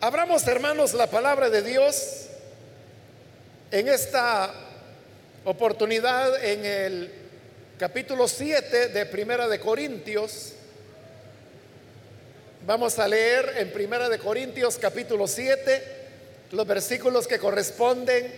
[0.00, 2.26] Abramos, hermanos, la palabra de Dios
[3.72, 4.54] en esta
[5.44, 7.12] oportunidad en el
[7.80, 10.52] capítulo 7 de Primera de Corintios.
[12.64, 15.82] Vamos a leer en Primera de Corintios capítulo 7
[16.52, 18.32] los versículos que corresponden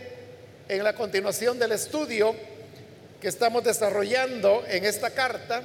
[0.66, 2.34] en la continuación del estudio
[3.20, 5.62] que estamos desarrollando en esta carta.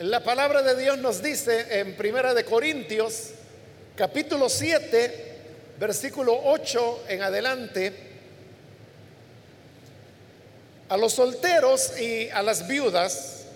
[0.00, 3.30] La palabra de Dios nos dice en Primera de Corintios,
[3.96, 5.36] capítulo 7,
[5.80, 7.94] versículo 8 en adelante,
[10.90, 13.46] a los solteros y a las viudas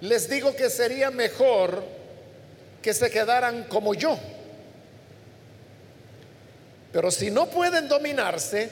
[0.00, 1.82] les digo que sería mejor
[2.80, 4.16] que se quedaran como yo.
[6.92, 8.70] Pero si no pueden dominarse,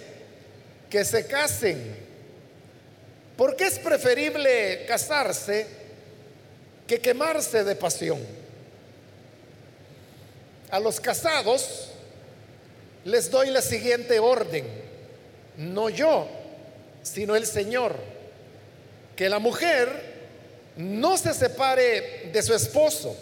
[0.89, 2.11] que se casen.
[3.37, 5.80] Porque es preferible casarse
[6.91, 8.19] que quemarse de pasión.
[10.73, 11.91] A los casados
[13.05, 14.67] les doy la siguiente orden,
[15.57, 16.27] no yo,
[17.05, 17.95] sino el Señor,
[19.15, 19.89] que la mujer
[20.79, 23.17] no se separe de su esposo.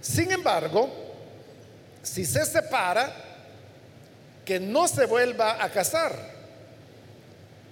[0.00, 0.90] Sin embargo,
[2.02, 3.14] si se separa,
[4.44, 6.18] que no se vuelva a casar.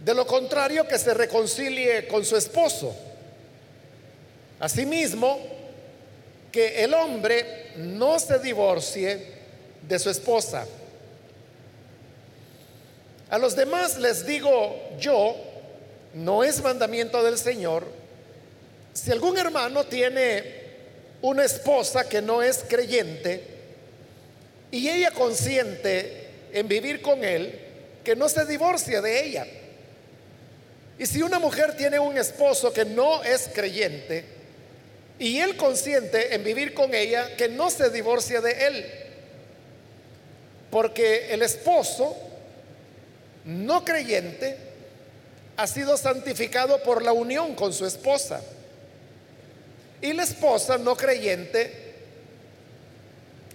[0.04, 3.08] De lo contrario, que se reconcilie con su esposo.
[4.62, 5.40] Asimismo,
[6.52, 9.26] que el hombre no se divorcie
[9.88, 10.64] de su esposa.
[13.28, 15.34] A los demás les digo yo,
[16.14, 17.88] no es mandamiento del Señor,
[18.92, 20.44] si algún hermano tiene
[21.22, 23.42] una esposa que no es creyente
[24.70, 27.58] y ella consiente en vivir con él,
[28.04, 29.44] que no se divorcie de ella.
[31.00, 34.41] Y si una mujer tiene un esposo que no es creyente,
[35.22, 38.86] y él consiente en vivir con ella que no se divorcie de él.
[40.68, 42.16] Porque el esposo
[43.44, 44.56] no creyente
[45.56, 48.42] ha sido santificado por la unión con su esposa.
[50.00, 51.94] Y la esposa no creyente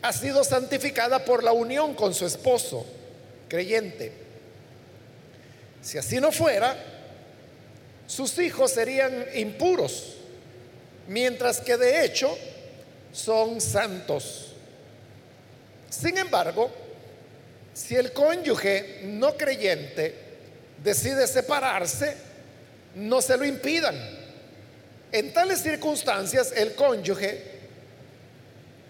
[0.02, 2.86] ha sido santificada por la unión con su esposo
[3.50, 4.14] creyente.
[5.82, 6.78] Si así no fuera,
[8.08, 10.14] sus hijos serían impuros
[11.08, 12.38] mientras que de hecho
[13.12, 14.54] son santos.
[15.90, 16.70] Sin embargo,
[17.74, 20.14] si el cónyuge no creyente
[20.84, 22.16] decide separarse,
[22.96, 23.96] no se lo impidan.
[25.12, 27.58] En tales circunstancias, el cónyuge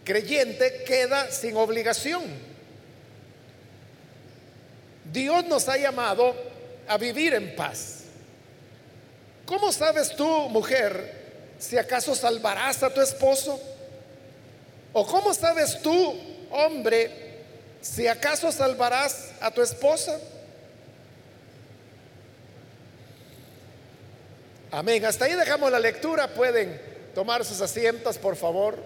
[0.03, 2.23] creyente queda sin obligación.
[5.11, 6.35] Dios nos ha llamado
[6.87, 8.03] a vivir en paz.
[9.45, 11.26] ¿Cómo sabes tú, mujer,
[11.59, 13.59] si acaso salvarás a tu esposo?
[14.93, 16.19] ¿O cómo sabes tú,
[16.51, 17.11] hombre,
[17.81, 20.19] si acaso salvarás a tu esposa?
[24.71, 25.05] Amén.
[25.05, 26.27] Hasta ahí dejamos la lectura.
[26.27, 26.79] Pueden
[27.15, 28.77] tomar sus asientos, por favor.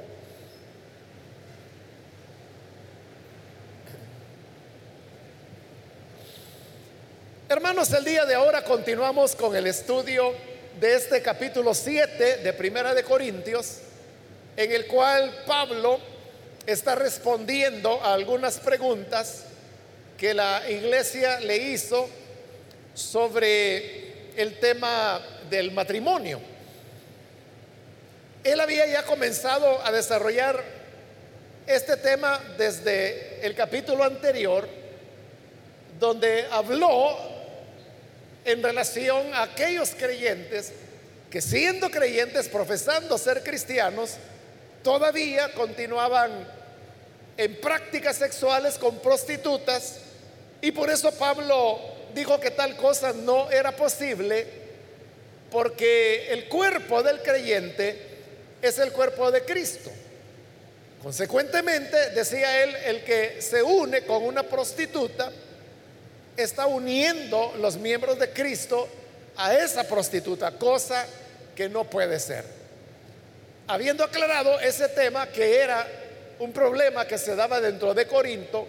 [7.50, 10.34] Hermanos, el día de ahora continuamos con el estudio
[10.82, 13.82] de este capítulo 7 de Primera de Corintios,
[14.58, 16.00] en el cual Pablo
[16.66, 19.44] está respondiendo a algunas preguntas
[20.18, 22.10] que la iglesia le hizo
[22.96, 25.22] sobre el tema
[25.52, 26.42] del matrimonio.
[28.44, 30.64] Él había ya comenzado a desarrollar
[31.68, 34.68] este tema desde el capítulo anterior,
[36.00, 37.41] donde habló
[38.46, 40.72] en relación a aquellos creyentes
[41.30, 44.18] que siendo creyentes, profesando ser cristianos,
[44.84, 46.48] todavía continuaban
[47.38, 50.00] en prácticas sexuales con prostitutas
[50.62, 51.80] y por eso Pablo
[52.14, 54.46] dijo que tal cosa no era posible
[55.50, 57.98] porque el cuerpo del creyente
[58.62, 59.90] es el cuerpo de Cristo.
[61.02, 65.32] Consecuentemente, decía él, el que se une con una prostituta,
[66.44, 68.88] está uniendo los miembros de Cristo
[69.38, 71.06] a esa prostituta, cosa
[71.56, 72.46] que no puede ser.
[73.68, 75.88] Habiendo aclarado ese tema que era
[76.40, 78.68] un problema que se daba dentro de Corinto,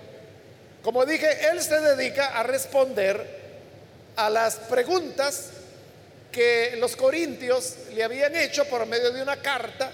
[0.83, 3.43] como dije, él se dedica a responder
[4.17, 5.51] a las preguntas
[6.31, 9.93] que los corintios le habían hecho por medio de una carta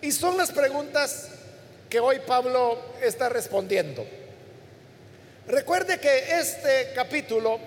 [0.00, 1.28] y son las preguntas
[1.88, 4.06] que hoy Pablo está respondiendo.
[5.46, 7.58] Recuerde que este capítulo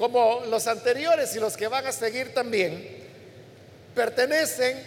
[0.00, 3.04] como los anteriores y los que van a seguir también,
[3.94, 4.82] pertenecen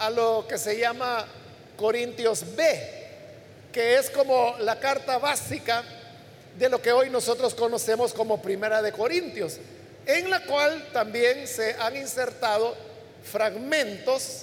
[0.00, 1.24] a lo que se llama
[1.76, 3.06] Corintios B,
[3.70, 5.84] que es como la carta básica
[6.58, 9.58] de lo que hoy nosotros conocemos como Primera de Corintios,
[10.06, 12.76] en la cual también se han insertado
[13.22, 14.42] fragmentos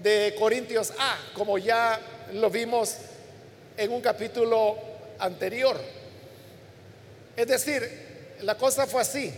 [0.00, 1.98] de Corintios A, como ya
[2.34, 2.94] lo vimos
[3.76, 4.78] en un capítulo
[5.18, 5.80] anterior.
[7.36, 9.32] Es decir, la cosa fue así.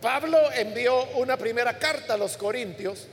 [0.00, 3.06] Pablo envió una primera carta a los Corintios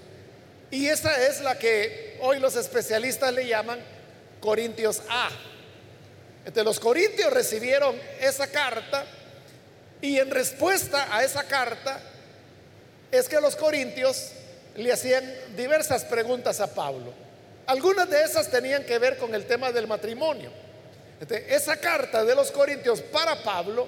[0.71, 3.79] y esa es la que hoy los especialistas le llaman
[4.39, 5.29] Corintios A.
[6.63, 9.05] Los corintios recibieron esa carta
[10.01, 12.01] y en respuesta a esa carta
[13.11, 14.31] es que los corintios
[14.75, 15.23] le hacían
[15.55, 17.13] diversas preguntas a Pablo.
[17.67, 20.51] Algunas de esas tenían que ver con el tema del matrimonio.
[21.29, 23.87] Esa carta de los corintios para Pablo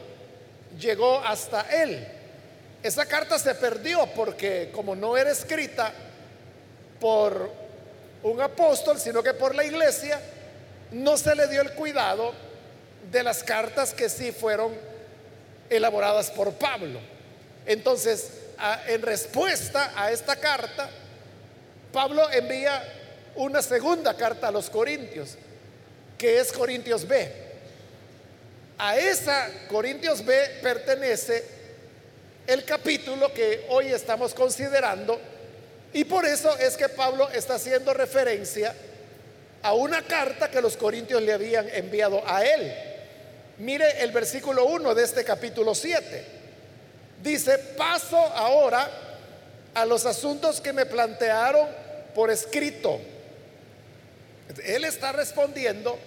[0.80, 2.08] llegó hasta él.
[2.84, 5.92] Esa carta se perdió porque como no era escrita
[7.00, 7.52] por
[8.24, 10.20] un apóstol, sino que por la iglesia,
[10.92, 12.34] no se le dio el cuidado
[13.12, 14.74] de las cartas que sí fueron
[15.70, 17.00] elaboradas por Pablo.
[17.66, 18.32] Entonces,
[18.88, 20.90] en respuesta a esta carta,
[21.92, 22.84] Pablo envía
[23.36, 25.38] una segunda carta a los Corintios,
[26.24, 27.30] que es Corintios B.
[28.78, 31.44] A esa Corintios B pertenece
[32.48, 35.20] el capítulo que hoy estamos considerando
[35.92, 38.74] y por eso es que Pablo está haciendo referencia
[39.64, 42.74] a una carta que los corintios le habían enviado a él.
[43.58, 46.26] Mire el versículo 1 de este capítulo 7.
[47.22, 48.90] Dice, paso ahora
[49.74, 51.68] a los asuntos que me plantearon
[52.16, 52.98] por escrito.
[54.64, 56.00] Él está respondiendo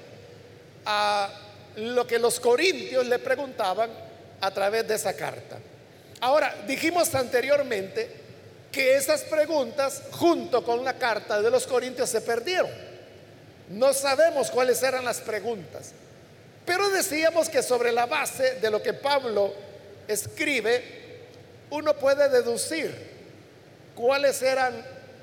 [0.86, 1.28] a
[1.76, 3.90] lo que los corintios le preguntaban
[4.40, 5.58] a través de esa carta.
[6.20, 8.08] Ahora, dijimos anteriormente
[8.72, 12.70] que esas preguntas junto con la carta de los corintios se perdieron.
[13.68, 15.92] No sabemos cuáles eran las preguntas,
[16.64, 19.52] pero decíamos que sobre la base de lo que Pablo
[20.06, 20.82] escribe,
[21.70, 22.94] uno puede deducir
[23.94, 24.74] cuáles eran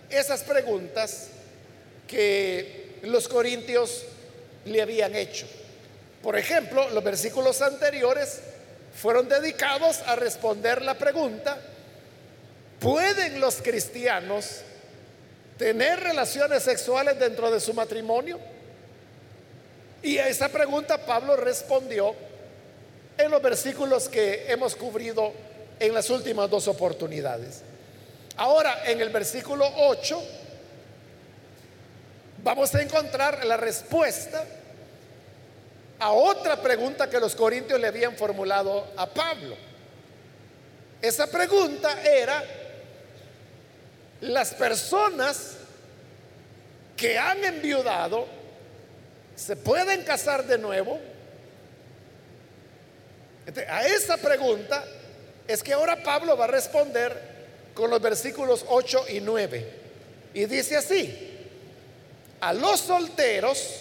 [0.09, 1.27] esas preguntas
[2.07, 4.05] que los corintios
[4.65, 5.45] le habían hecho.
[6.21, 8.39] Por ejemplo, los versículos anteriores
[8.95, 11.57] fueron dedicados a responder la pregunta,
[12.79, 14.61] ¿pueden los cristianos
[15.57, 18.39] tener relaciones sexuales dentro de su matrimonio?
[20.01, 22.15] Y a esa pregunta Pablo respondió
[23.17, 25.33] en los versículos que hemos cubrido
[25.79, 27.61] en las últimas dos oportunidades.
[28.37, 30.23] Ahora, en el versículo 8,
[32.43, 34.45] vamos a encontrar la respuesta
[35.99, 39.55] a otra pregunta que los corintios le habían formulado a Pablo.
[41.01, 42.43] Esa pregunta era,
[44.21, 45.55] las personas
[46.97, 48.27] que han enviudado
[49.35, 50.99] se pueden casar de nuevo.
[53.69, 54.83] a esa pregunta
[55.47, 57.33] es que ahora Pablo va a responder
[57.73, 59.71] con los versículos 8 y 9.
[60.33, 61.32] Y dice así,
[62.43, 63.79] a los solteros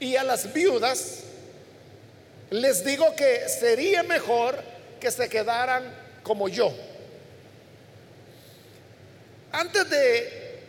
[0.00, 1.20] y a las viudas
[2.50, 4.58] les digo que sería mejor
[4.98, 5.84] que se quedaran
[6.24, 6.74] como yo
[9.52, 10.60] antes de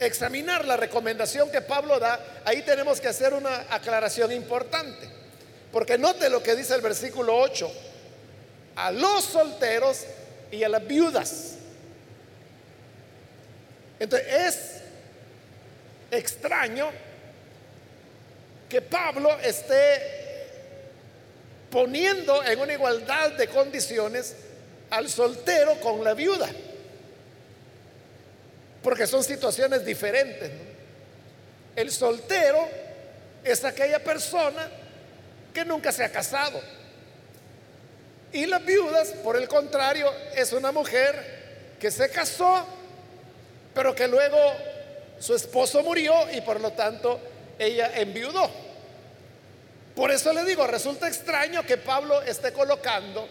[0.00, 5.08] examinar la recomendación que Pablo da, ahí tenemos que hacer una aclaración importante.
[5.70, 7.72] Porque note lo que dice el versículo 8.
[8.76, 10.00] A los solteros
[10.50, 11.54] y a las viudas.
[14.00, 14.83] Entonces es
[16.14, 16.90] extraño
[18.68, 20.14] que Pablo esté
[21.70, 24.34] poniendo en una igualdad de condiciones
[24.90, 26.48] al soltero con la viuda
[28.84, 30.50] porque son situaciones diferentes.
[31.74, 32.68] El soltero
[33.42, 34.70] es aquella persona
[35.54, 36.60] que nunca se ha casado.
[38.30, 42.66] Y las viudas, por el contrario, es una mujer que se casó,
[43.72, 44.38] pero que luego
[45.24, 47.18] su esposo murió y por lo tanto
[47.58, 48.50] ella enviudó.
[49.96, 53.26] Por eso le digo, resulta extraño que Pablo esté colocando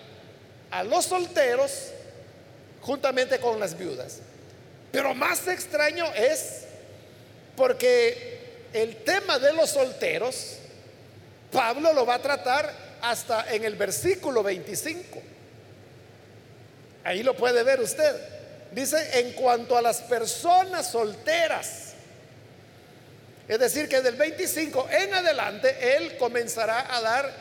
[0.71, 1.89] a los solteros
[2.81, 4.21] juntamente con las viudas.
[4.91, 6.63] Pero más extraño es
[7.55, 8.39] porque
[8.73, 10.55] el tema de los solteros,
[11.51, 15.21] Pablo lo va a tratar hasta en el versículo 25.
[17.03, 18.15] Ahí lo puede ver usted.
[18.73, 21.93] Dice, en cuanto a las personas solteras,
[23.47, 27.31] es decir, que del 25 en adelante Él comenzará a dar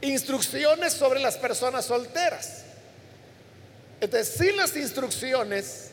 [0.00, 2.62] instrucciones sobre las personas solteras.
[4.00, 5.90] Entonces, si las instrucciones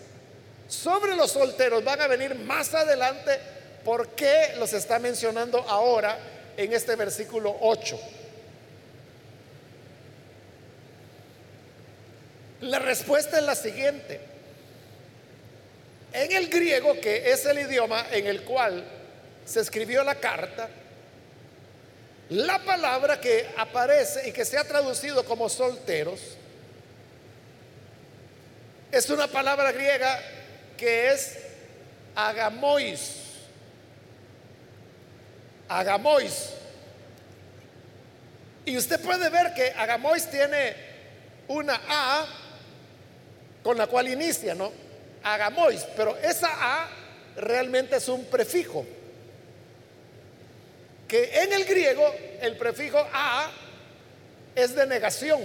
[0.68, 3.38] sobre los solteros van a venir más adelante,
[3.84, 6.18] ¿por qué los está mencionando ahora
[6.58, 8.00] en este versículo 8?
[12.62, 14.31] La respuesta es la siguiente.
[16.14, 18.84] En el griego, que es el idioma en el cual
[19.46, 20.70] se escribió la carta,
[22.30, 26.20] la palabra que aparece y que se ha traducido como solteros
[28.92, 30.20] es una palabra griega
[30.78, 31.38] que es
[32.16, 33.18] agamois.
[35.70, 36.50] Agamois.
[38.66, 40.76] Y usted puede ver que agamois tiene
[41.48, 42.28] una A
[43.64, 44.72] con la cual inicia, ¿no?
[45.24, 46.90] Agamois, pero esa A
[47.36, 48.86] realmente es un prefijo.
[51.08, 53.52] Que en el griego el prefijo A
[54.56, 55.42] es de negación.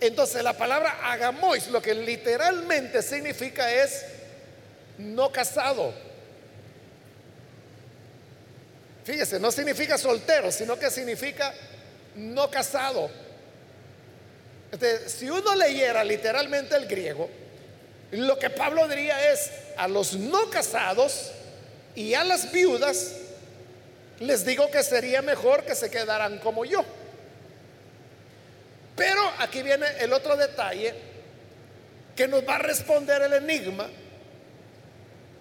[0.00, 4.04] Entonces la palabra agamois lo que literalmente significa es
[4.96, 5.92] no casado.
[9.04, 11.52] Fíjese, no significa soltero, sino que significa
[12.14, 13.10] no casado.
[15.06, 17.28] Si uno leyera literalmente el griego,
[18.12, 21.30] lo que Pablo diría es a los no casados
[21.94, 23.12] y a las viudas,
[24.20, 26.84] les digo que sería mejor que se quedaran como yo.
[28.96, 30.94] Pero aquí viene el otro detalle
[32.16, 33.88] que nos va a responder el enigma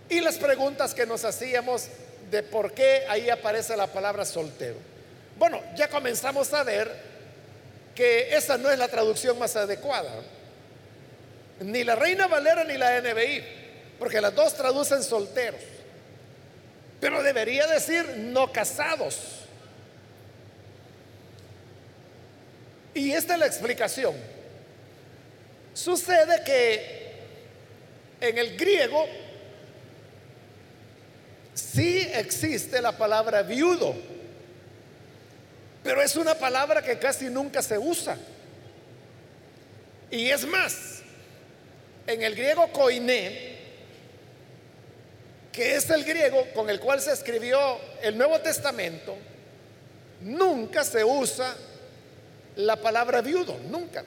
[0.09, 1.87] y las preguntas que nos hacíamos
[2.29, 4.75] de por qué ahí aparece la palabra soltero.
[5.37, 6.91] Bueno, ya comenzamos a ver
[7.95, 10.11] que esa no es la traducción más adecuada.
[11.59, 13.43] Ni la Reina Valera ni la NBI,
[13.97, 15.61] porque las dos traducen solteros.
[16.99, 19.45] Pero debería decir no casados.
[22.93, 24.15] Y esta es la explicación.
[25.73, 27.07] Sucede que
[28.19, 29.05] en el griego
[31.53, 33.95] sí existe la palabra viudo,
[35.83, 38.17] pero es una palabra que casi nunca se usa.
[40.09, 40.96] Y es más,
[42.07, 43.57] en el griego koiné,
[45.51, 47.59] que es el griego con el cual se escribió
[48.01, 49.15] el Nuevo Testamento,
[50.21, 51.53] nunca se usa
[52.55, 54.03] la palabra viudo, nunca.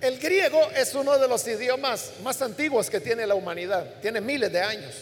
[0.00, 4.50] El griego es uno de los idiomas más antiguos que tiene la humanidad, tiene miles
[4.50, 4.94] de años.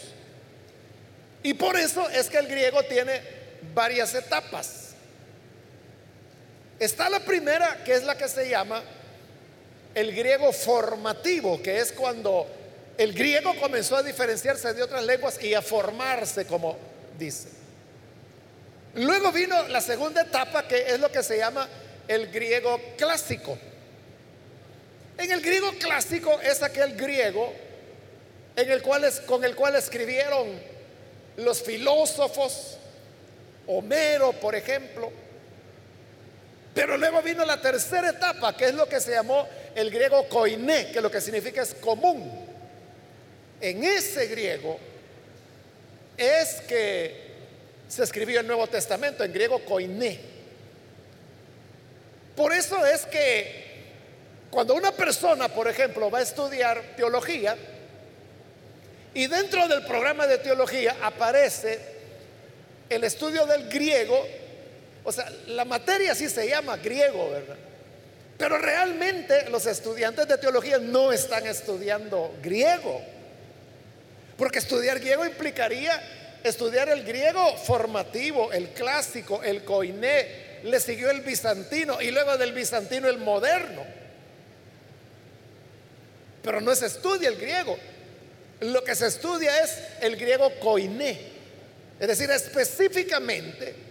[1.41, 3.21] Y por eso es que el griego tiene
[3.73, 4.88] varias etapas.
[6.79, 8.81] Está la primera, que es la que se llama
[9.93, 12.47] el griego formativo, que es cuando
[12.97, 16.77] el griego comenzó a diferenciarse de otras lenguas y a formarse, como
[17.17, 17.49] dice.
[18.95, 21.67] Luego vino la segunda etapa que es lo que se llama
[22.07, 23.57] el griego clásico.
[25.17, 27.53] En el griego clásico es aquel griego
[28.67, 28.81] el
[29.25, 30.47] con el cual escribieron
[31.37, 32.77] los filósofos,
[33.67, 35.11] Homero, por ejemplo.
[36.79, 39.45] Pero luego vino la tercera etapa, que es lo que se llamó
[39.75, 42.47] el griego koiné, que lo que significa es común.
[43.59, 44.79] En ese griego
[46.15, 47.31] es que
[47.85, 50.21] se escribió el Nuevo Testamento, en griego koiné.
[52.37, 53.65] Por eso es que
[54.49, 57.57] cuando una persona, por ejemplo, va a estudiar teología,
[59.13, 61.77] y dentro del programa de teología aparece
[62.89, 64.25] el estudio del griego,
[65.03, 67.57] o sea, la materia sí se llama griego, ¿verdad?
[68.37, 73.01] Pero realmente los estudiantes de teología no están estudiando griego,
[74.37, 76.01] porque estudiar griego implicaría
[76.43, 82.53] estudiar el griego formativo, el clásico, el coiné, le siguió el bizantino y luego del
[82.53, 83.83] bizantino el moderno.
[86.41, 87.77] Pero no se estudia el griego.
[88.61, 91.19] Lo que se estudia es el griego coiné,
[91.99, 93.88] es decir, específicamente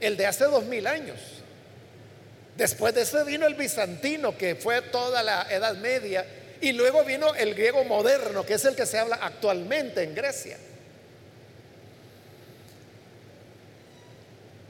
[0.00, 1.18] el de hace dos mil años.
[2.56, 6.26] Después de eso vino el bizantino, que fue toda la Edad Media,
[6.60, 10.58] y luego vino el griego moderno, que es el que se habla actualmente en Grecia.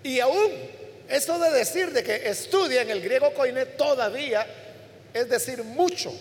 [0.02, 0.52] Y aún
[1.08, 4.47] eso de decir de que estudian el griego koiné todavía
[5.14, 6.12] es decir mucho.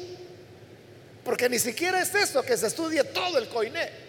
[1.24, 4.07] Porque ni siquiera es eso que se estudie todo el koiné.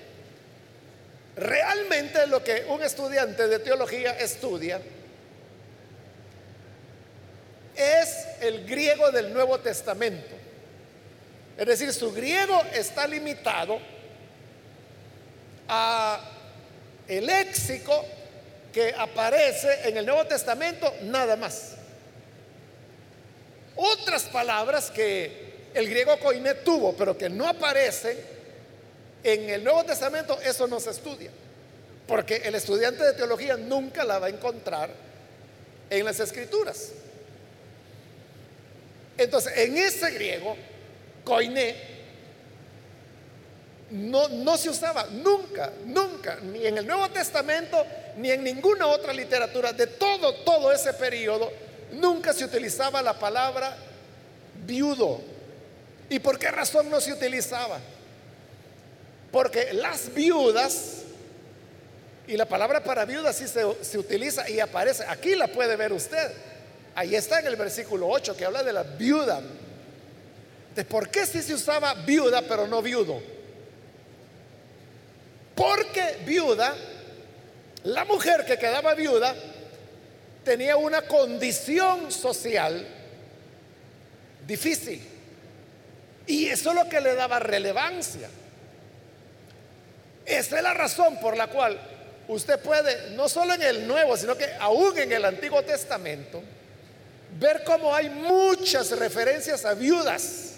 [1.38, 4.80] Realmente lo que un estudiante de teología estudia
[7.76, 10.34] es el griego del Nuevo Testamento.
[11.56, 13.78] Es decir, su griego está limitado
[15.68, 16.20] a
[17.06, 18.04] el léxico
[18.72, 21.76] que aparece en el Nuevo Testamento nada más.
[23.76, 28.37] Otras palabras que el griego koiné tuvo, pero que no aparecen
[29.32, 31.30] en el Nuevo Testamento, eso no se estudia.
[32.06, 34.90] Porque el estudiante de teología nunca la va a encontrar
[35.90, 36.92] en las escrituras.
[39.16, 40.56] Entonces, en ese griego,
[41.24, 41.76] koiné,
[43.90, 47.84] no, no se usaba nunca, nunca, ni en el Nuevo Testamento,
[48.16, 51.50] ni en ninguna otra literatura de todo, todo ese periodo,
[51.92, 53.76] nunca se utilizaba la palabra
[54.66, 55.20] viudo.
[56.10, 57.78] ¿Y por qué razón no se utilizaba?
[59.30, 61.02] Porque las viudas,
[62.26, 65.92] y la palabra para viuda sí se, se utiliza y aparece, aquí la puede ver
[65.92, 66.32] usted,
[66.94, 69.40] ahí está en el versículo 8 que habla de la viuda.
[70.74, 73.20] ¿De por qué sí se usaba viuda pero no viudo?
[75.54, 76.74] Porque viuda,
[77.84, 79.34] la mujer que quedaba viuda,
[80.44, 82.86] tenía una condición social
[84.46, 85.02] difícil.
[86.26, 88.28] Y eso es lo que le daba relevancia.
[90.28, 91.80] Esa es la razón por la cual
[92.28, 96.42] usted puede, no solo en el Nuevo, sino que aún en el Antiguo Testamento,
[97.40, 100.56] ver cómo hay muchas referencias a viudas,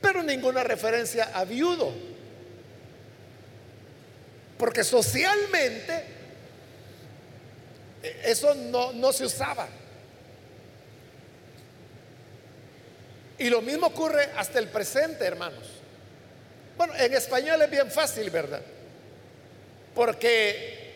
[0.00, 1.92] pero ninguna referencia a viudo.
[4.56, 6.04] Porque socialmente
[8.02, 9.68] eh, eso no, no se usaba.
[13.36, 15.83] Y lo mismo ocurre hasta el presente, hermanos.
[16.76, 18.60] Bueno, en español es bien fácil, ¿verdad?
[19.94, 20.92] Porque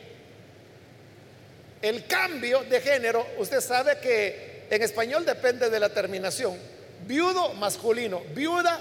[1.80, 6.58] el cambio de género, usted sabe que en español depende de la terminación.
[7.06, 8.80] Viudo masculino, viuda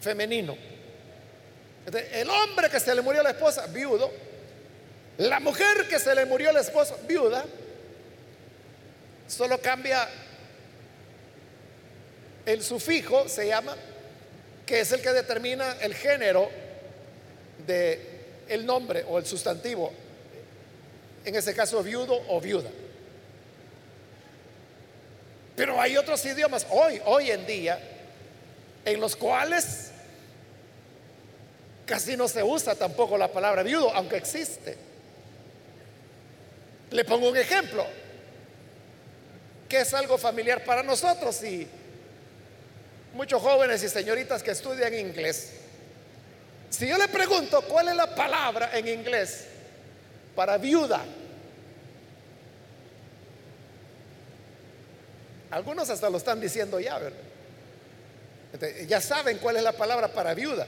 [0.00, 0.56] femenino.
[2.12, 4.10] El hombre que se le murió a la esposa, viudo.
[5.18, 7.44] La mujer que se le murió a la esposa, viuda.
[9.28, 10.08] Solo cambia
[12.46, 13.76] el sufijo, se llama,
[14.70, 16.48] que es el que determina el género
[17.66, 19.92] de el nombre o el sustantivo.
[21.24, 22.70] En ese caso, viudo o viuda.
[25.56, 27.80] Pero hay otros idiomas hoy, hoy en día,
[28.84, 29.90] en los cuales
[31.84, 34.76] Casi no se usa tampoco la palabra viudo, aunque existe.
[36.92, 37.84] Le pongo un ejemplo,
[39.68, 41.66] que es algo familiar para nosotros y
[43.14, 45.52] muchos jóvenes y señoritas que estudian inglés.
[46.70, 49.46] Si yo le pregunto cuál es la palabra en inglés
[50.34, 51.02] para viuda,
[55.50, 57.18] algunos hasta lo están diciendo ya, ¿verdad?
[58.86, 60.66] ya saben cuál es la palabra para viuda.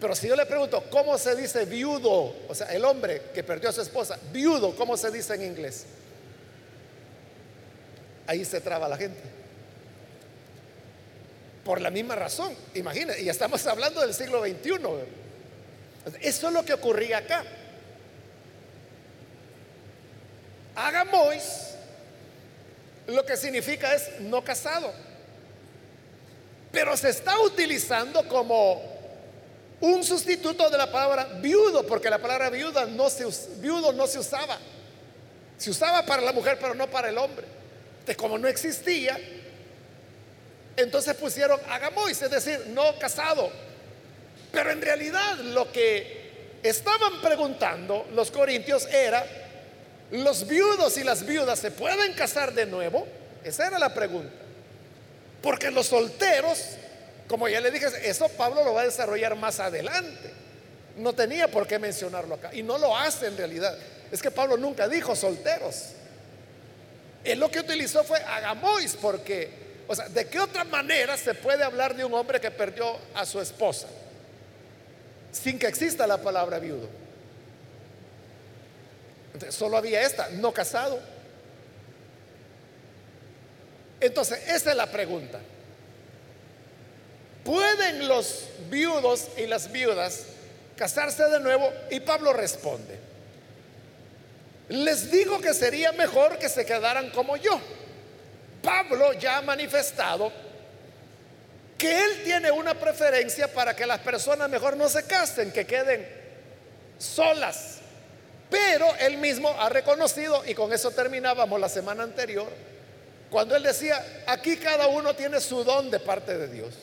[0.00, 2.34] Pero si yo le pregunto, ¿cómo se dice viudo?
[2.48, 5.86] O sea, el hombre que perdió a su esposa, viudo, ¿cómo se dice en inglés?
[8.26, 9.35] Ahí se traba la gente.
[11.66, 14.78] Por la misma razón, imagínense, y estamos hablando del siglo XXI.
[16.20, 17.42] Eso es lo que ocurría acá.
[20.76, 21.74] Agamois
[23.08, 24.92] lo que significa es no casado.
[26.70, 28.80] Pero se está utilizando como
[29.80, 33.26] un sustituto de la palabra viudo, porque la palabra viuda no se,
[33.56, 34.56] viudo no se usaba.
[35.58, 37.44] Se usaba para la mujer, pero no para el hombre.
[37.94, 39.18] Entonces, como no existía,
[40.76, 43.50] entonces pusieron agamois, es decir, no casado.
[44.52, 49.24] Pero en realidad lo que estaban preguntando los corintios era,
[50.10, 53.06] ¿los viudos y las viudas se pueden casar de nuevo?
[53.44, 54.32] Esa era la pregunta.
[55.42, 56.76] Porque los solteros
[57.28, 60.30] como ya le dije, eso Pablo lo va a desarrollar más adelante.
[60.96, 62.50] No tenía por qué mencionarlo acá.
[62.54, 63.76] Y no lo hace en realidad.
[64.10, 65.90] Es que Pablo nunca dijo solteros.
[67.24, 69.50] Él lo que utilizó fue agamois, porque,
[69.88, 73.24] o sea, ¿de qué otra manera se puede hablar de un hombre que perdió a
[73.24, 73.86] su esposa?
[75.32, 76.88] Sin que exista la palabra viudo.
[79.50, 80.98] Solo había esta, no casado.
[84.00, 85.40] Entonces, esa es la pregunta.
[87.44, 90.24] ¿Pueden los viudos y las viudas
[90.76, 91.70] casarse de nuevo?
[91.90, 92.98] Y Pablo responde,
[94.68, 97.60] les digo que sería mejor que se quedaran como yo.
[98.66, 100.32] Pablo ya ha manifestado
[101.78, 106.04] que él tiene una preferencia para que las personas mejor no se casen, que queden
[106.98, 107.78] solas.
[108.50, 112.48] Pero él mismo ha reconocido, y con eso terminábamos la semana anterior,
[113.30, 116.74] cuando él decía, aquí cada uno tiene su don de parte de Dios.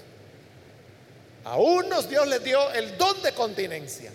[1.43, 4.09] A unos Dios les dio el don de continencia.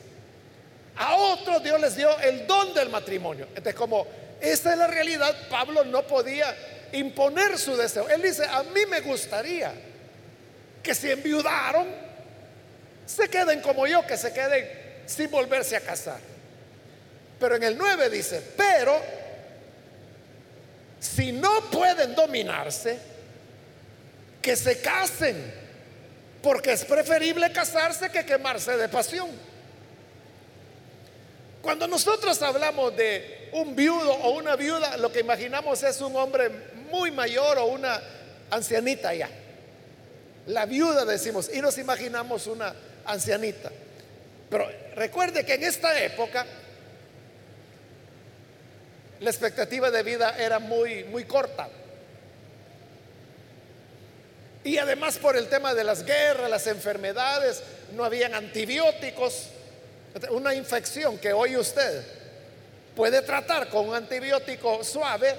[0.96, 3.46] A otros Dios les dio el don del matrimonio.
[3.48, 4.06] Entonces, como
[4.40, 6.54] esa es la realidad, Pablo no podía
[6.92, 8.08] imponer su deseo.
[8.08, 9.72] Él dice, a mí me gustaría
[10.82, 11.86] que si enviudaron,
[13.06, 14.68] se queden como yo, que se queden
[15.06, 16.20] sin volverse a casar.
[17.40, 19.00] Pero en el 9 dice, pero
[21.00, 22.98] si no pueden dominarse,
[24.42, 25.54] que se casen,
[26.42, 29.28] porque es preferible casarse que quemarse de pasión.
[31.60, 36.50] Cuando nosotros hablamos de un viudo o una viuda, lo que imaginamos es un hombre
[36.90, 38.00] muy mayor o una
[38.50, 39.28] ancianita ya.
[40.46, 42.74] La viuda decimos, y nos imaginamos una
[43.04, 43.70] ancianita.
[44.48, 46.46] Pero recuerde que en esta época
[49.20, 51.68] la expectativa de vida era muy, muy corta.
[54.64, 57.62] Y además por el tema de las guerras, las enfermedades,
[57.94, 59.50] no habían antibióticos.
[60.30, 62.04] Una infección que hoy usted
[62.94, 65.34] puede tratar con un antibiótico suave,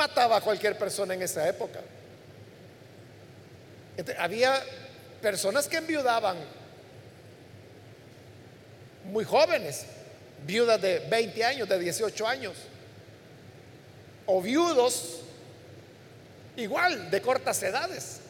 [0.00, 1.80] mataba a cualquier persona en esa época.
[4.18, 4.64] había
[5.20, 6.38] personas que enviudaban
[9.04, 9.84] muy jóvenes,
[10.46, 12.54] viudas de 20 años, de 18 años,
[14.24, 15.20] o viudos
[16.56, 18.20] igual de cortas edades.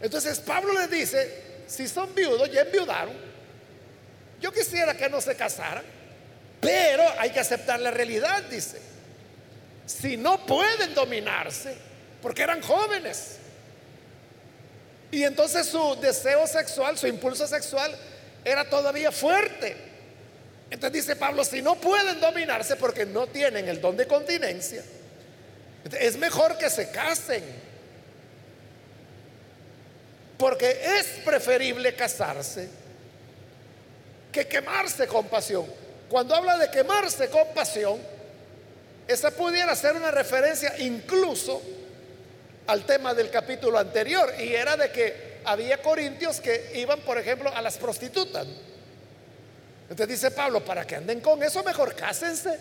[0.00, 1.18] Entonces Pablo les dice,
[1.66, 3.16] si son viudos, ya enviudaron,
[4.40, 5.84] yo quisiera que no se casaran,
[6.60, 8.93] pero hay que aceptar la realidad, dice.
[9.86, 11.74] Si no pueden dominarse,
[12.22, 13.36] porque eran jóvenes,
[15.10, 17.94] y entonces su deseo sexual, su impulso sexual
[18.44, 19.76] era todavía fuerte.
[20.70, 24.82] Entonces dice Pablo, si no pueden dominarse porque no tienen el don de continencia,
[26.00, 27.44] es mejor que se casen.
[30.36, 32.68] Porque es preferible casarse
[34.32, 35.64] que quemarse con pasión.
[36.08, 38.00] Cuando habla de quemarse con pasión,
[39.06, 41.62] esa pudiera ser una referencia incluso
[42.66, 47.54] al tema del capítulo anterior, y era de que había corintios que iban, por ejemplo,
[47.54, 48.46] a las prostitutas.
[49.82, 52.58] Entonces dice Pablo, para que anden con eso, mejor cásense.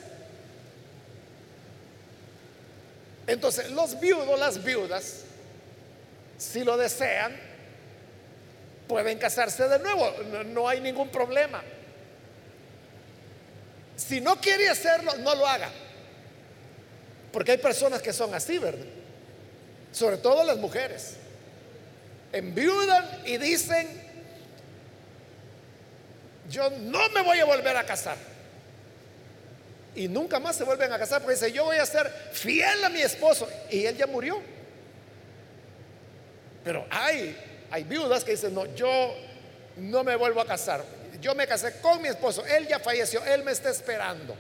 [3.26, 5.22] Entonces, los viudos, las viudas,
[6.38, 7.34] si lo desean,
[8.88, 10.14] pueden casarse de nuevo,
[10.48, 11.64] no, hay ningún problema.
[13.96, 15.70] Si no quiere hacerlo, no lo haga.
[17.34, 18.86] Porque hay personas que son así, ¿verdad?
[19.92, 21.16] Sobre todo las mujeres.
[22.32, 23.88] Enviudan y dicen,
[26.48, 28.18] yo no me voy a volver a casar.
[29.96, 32.90] Y nunca más se vuelven a casar porque dice, yo voy a ser fiel a
[32.90, 33.50] mi esposo.
[33.72, 34.40] Y él ya murió.
[36.64, 37.36] Pero hay,
[37.72, 39.16] hay viudas que dicen, no, yo
[39.78, 40.86] no me vuelvo a casar.
[41.20, 44.36] Yo me casé con mi esposo, él ya falleció, él me está esperando.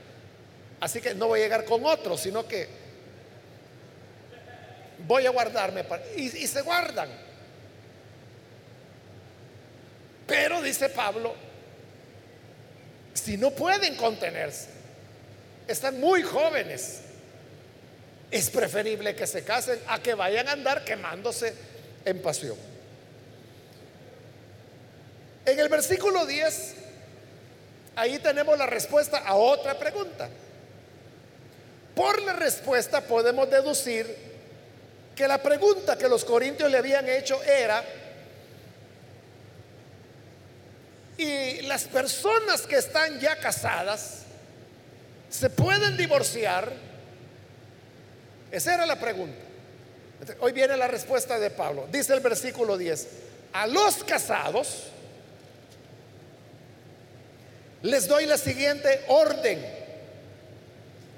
[0.80, 2.83] Así que no voy a llegar con otro, sino que
[5.08, 5.86] voy a guardarme.
[6.16, 7.10] y, y se guardan.
[10.28, 11.36] Pero dice Pablo,
[13.14, 14.68] si no pueden contenerse,
[15.68, 17.02] están muy jóvenes,
[18.32, 21.54] es preferible que se casen a que vayan a andar quemándose
[22.06, 22.58] en pasión.
[25.46, 26.76] En el versículo 10,
[27.96, 30.30] ahí tenemos la respuesta a otra pregunta.
[31.96, 34.33] Por la respuesta podemos deducir
[35.16, 37.84] que la pregunta que los corintios le habían hecho era,
[41.18, 44.24] y las personas que están ya casadas,
[45.34, 46.72] ¿Se pueden divorciar?
[48.52, 49.42] Esa era la pregunta.
[50.42, 51.88] Hoy viene la respuesta de Pablo.
[51.92, 53.08] Dice el versículo 10,
[53.52, 54.84] a los casados
[57.82, 59.66] les doy la siguiente orden.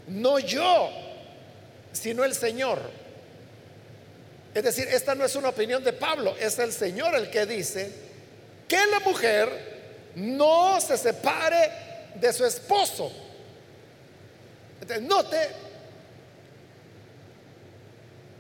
[0.08, 0.90] No yo,
[1.92, 2.80] sino el Señor.
[4.56, 7.92] Es decir, esta no es una opinión de Pablo, es el Señor el que dice
[8.68, 11.70] que la mujer no se separe
[12.16, 13.12] de su esposo
[15.02, 15.38] note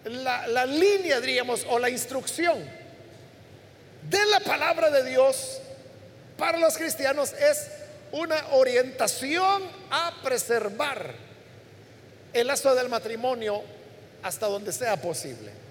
[0.05, 2.63] la, la línea, diríamos, o la instrucción
[4.07, 5.59] de la palabra de Dios
[6.37, 7.67] para los cristianos es
[8.11, 11.15] una orientación a preservar
[12.33, 13.63] el lazo del matrimonio
[14.21, 15.64] hasta donde sea posible.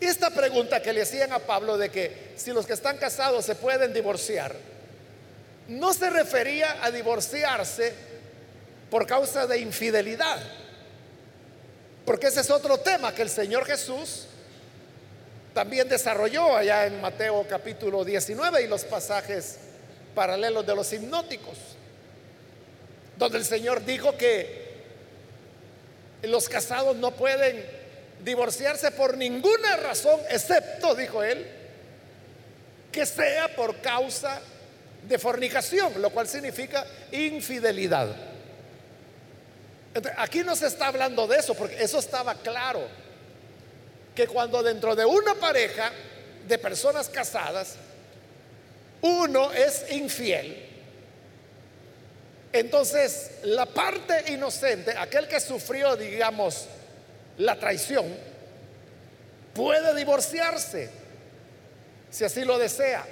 [0.00, 3.54] Esta pregunta que le hacían a Pablo de que si los que están casados se
[3.54, 4.54] pueden divorciar,
[5.68, 7.92] no se refería a divorciarse
[8.90, 10.38] por causa de infidelidad.
[12.04, 14.26] Porque ese es otro tema que el Señor Jesús
[15.54, 19.56] también desarrolló allá en Mateo capítulo 19 y los pasajes
[20.14, 21.56] paralelos de los hipnóticos,
[23.16, 24.66] donde el Señor dijo que
[26.22, 27.75] los casados no pueden
[28.26, 31.46] divorciarse por ninguna razón, excepto, dijo él,
[32.90, 34.40] que sea por causa
[35.06, 38.08] de fornicación, lo cual significa infidelidad.
[40.16, 42.88] aquí no se está hablando de eso, porque eso estaba claro,
[44.12, 45.92] que cuando dentro de una pareja
[46.48, 47.76] de personas casadas,
[49.02, 50.68] uno es infiel,
[52.52, 56.66] entonces la parte inocente, aquel que sufrió, digamos,
[57.38, 58.06] la traición,
[59.54, 60.90] puede divorciarse
[62.10, 63.04] si así lo desea.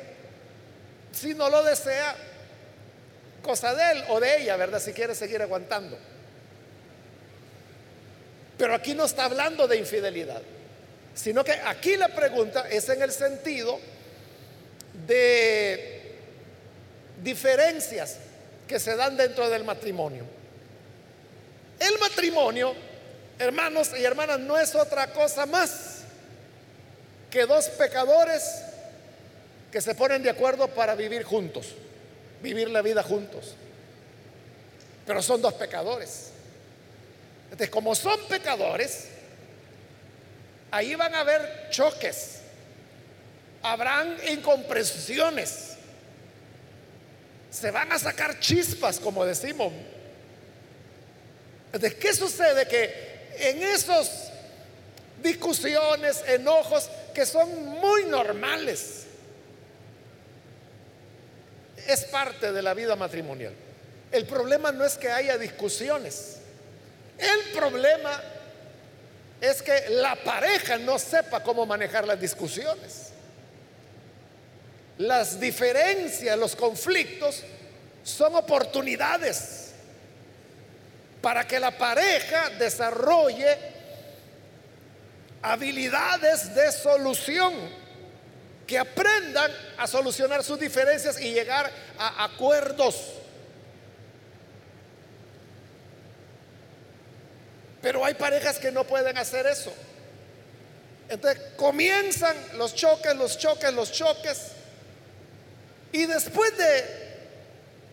[1.13, 2.17] Si no lo desea,
[3.43, 4.81] cosa de él o de ella, ¿verdad?
[4.81, 5.97] Si quiere seguir aguantando.
[8.57, 10.43] Pero aquí no está hablando de infidelidad,
[11.15, 13.79] sino que aquí la pregunta es en el sentido
[15.07, 16.19] de
[17.23, 18.17] diferencias
[18.67, 20.25] que se dan dentro del matrimonio.
[21.79, 22.75] El matrimonio,
[23.38, 26.03] hermanos y hermanas, no es otra cosa más
[27.31, 28.62] que dos pecadores
[29.73, 31.75] que se ponen de acuerdo para vivir juntos,
[32.42, 33.57] vivir la vida juntos.
[35.07, 36.31] Pero son dos pecadores.
[37.44, 39.09] Entonces, como son pecadores,
[40.70, 42.40] ahí van a haber choques,
[43.62, 45.75] habrán incomprensiones
[47.55, 49.73] se van a sacar chispas, como decimos.
[51.73, 52.66] ¿De qué sucede?
[52.66, 54.31] Que en esas
[55.23, 59.05] discusiones, enojos, que son muy normales,
[61.87, 63.53] es parte de la vida matrimonial.
[64.12, 66.37] El problema no es que haya discusiones.
[67.18, 68.23] El problema
[69.40, 73.11] es que la pareja no sepa cómo manejar las discusiones.
[74.99, 77.42] Las diferencias, los conflictos
[78.05, 79.63] son oportunidades
[81.25, 83.57] para que la pareja desarrolle
[85.41, 87.55] habilidades de solución,
[88.67, 93.15] que aprendan a solucionar sus diferencias y llegar a acuerdos.
[97.81, 99.73] Pero hay parejas que no pueden hacer eso.
[101.09, 104.49] Entonces comienzan los choques, los choques, los choques.
[105.91, 106.85] Y después de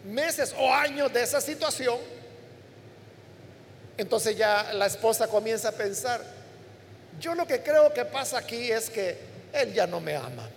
[0.04, 1.98] meses o años de esa situación,
[3.98, 6.22] entonces ya la esposa comienza a pensar,
[7.20, 9.18] yo lo que creo que pasa aquí es que
[9.54, 10.50] él ya no me ama.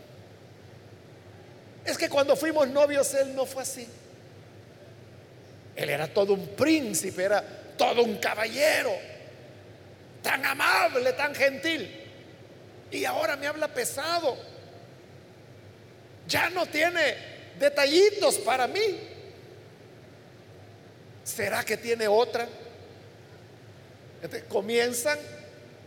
[1.85, 3.87] Es que cuando fuimos novios él no fue así.
[5.77, 7.45] Él era todo un príncipe, era
[7.77, 8.93] todo un caballero,
[10.23, 12.03] tan amable, tan gentil.
[12.91, 14.37] Y ahora me habla pesado.
[16.29, 17.17] Ya no tiene
[17.59, 19.01] detallitos para mí.
[21.25, 22.47] ¿Será que tiene otra?
[24.49, 25.19] Comienzan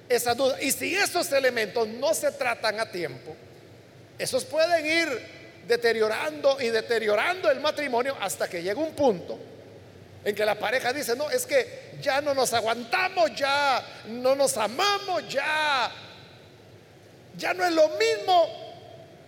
[0.10, 3.36] esa duda Y si esos elementos no se tratan a tiempo,
[4.18, 9.38] esos pueden ir deteriorando y deteriorando el matrimonio hasta que llega un punto
[10.24, 14.58] en que la pareja dice, no, es que ya no nos aguantamos, ya no nos
[14.58, 15.92] amamos, ya,
[17.38, 18.68] ya no es lo mismo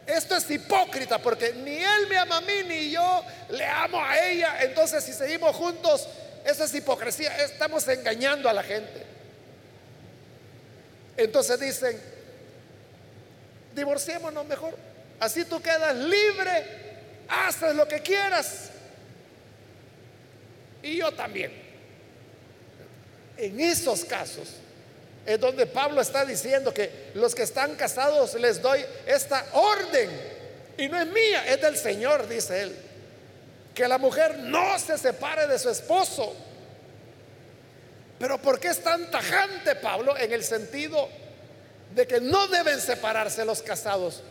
[0.10, 4.18] esto es hipócrita porque ni él me ama a mí ni yo le amo a
[4.26, 4.58] ella.
[4.62, 6.08] Entonces si seguimos juntos,
[6.46, 7.36] eso es hipocresía.
[7.44, 9.06] Estamos engañando a la gente.
[11.18, 12.00] Entonces dicen,
[13.76, 14.76] divorciémonos mejor.
[15.20, 16.66] Así tú quedas libre,
[17.28, 18.70] haces lo que quieras.
[20.82, 21.52] Y yo también.
[23.38, 24.50] En esos casos
[25.26, 30.10] es donde Pablo está diciendo que los que están casados les doy esta orden.
[30.78, 32.89] Y no es mía, es del Señor, dice él.
[33.74, 36.36] Que la mujer no se separe de su esposo.
[38.18, 41.08] Pero ¿por qué es tan tajante Pablo en el sentido
[41.96, 44.22] de que no deben separarse los casados?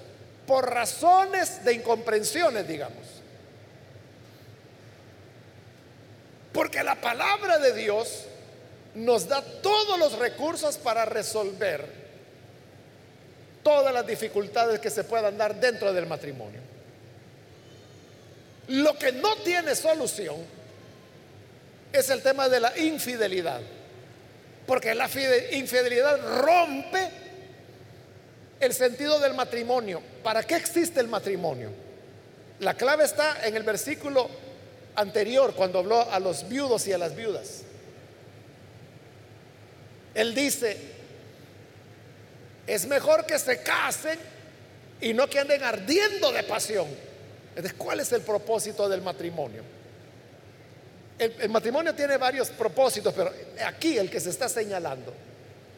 [0.47, 3.07] Por razones de incomprensiones, digamos.
[6.53, 8.25] Porque la palabra de Dios
[8.95, 11.99] nos da todos los recursos para resolver
[13.63, 16.61] todas las dificultades que se puedan dar dentro del matrimonio.
[18.69, 20.37] Lo que no tiene solución
[21.93, 23.61] es el tema de la infidelidad,
[24.67, 25.09] porque la
[25.53, 27.11] infidelidad rompe
[28.61, 30.03] el sentido del matrimonio.
[30.23, 31.71] ¿Para qué existe el matrimonio?
[32.61, 34.29] La clave está en el versículo
[34.97, 37.63] anterior, cuando habló a los viudos y a las viudas.
[40.15, 40.77] Él dice,
[42.67, 44.19] es mejor que se casen
[45.01, 47.08] y no que anden ardiendo de pasión.
[47.77, 49.63] ¿Cuál es el propósito del matrimonio?
[51.19, 53.33] El, el, matrimonio tiene varios propósitos, pero
[53.67, 55.13] aquí el que se está señalando,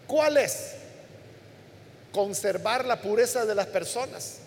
[0.07, 0.75] ¿cuál es?
[2.13, 4.39] Conservar la pureza de las personas.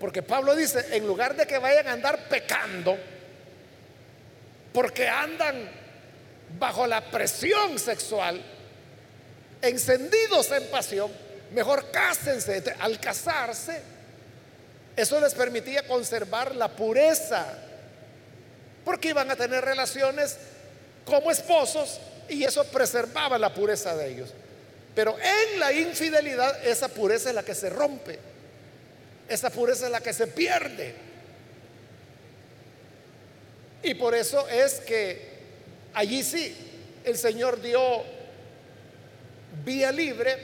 [0.00, 2.98] Porque Pablo dice, en lugar de que vayan a andar pecando,
[4.72, 5.70] porque andan
[6.58, 8.42] bajo la presión sexual,
[9.62, 11.10] encendidos en pasión,
[11.52, 12.62] mejor cásense.
[12.80, 13.80] Al casarse,
[14.96, 17.46] eso les permitía conservar la pureza,
[18.84, 20.36] porque iban a tener relaciones
[21.04, 24.30] como esposos y eso preservaba la pureza de ellos.
[24.94, 28.18] Pero en la infidelidad esa pureza es la que se rompe,
[29.28, 30.94] esa pureza es la que se pierde.
[33.82, 35.34] Y por eso es que
[35.92, 36.56] allí sí
[37.04, 38.02] el Señor dio
[39.64, 40.38] vía libre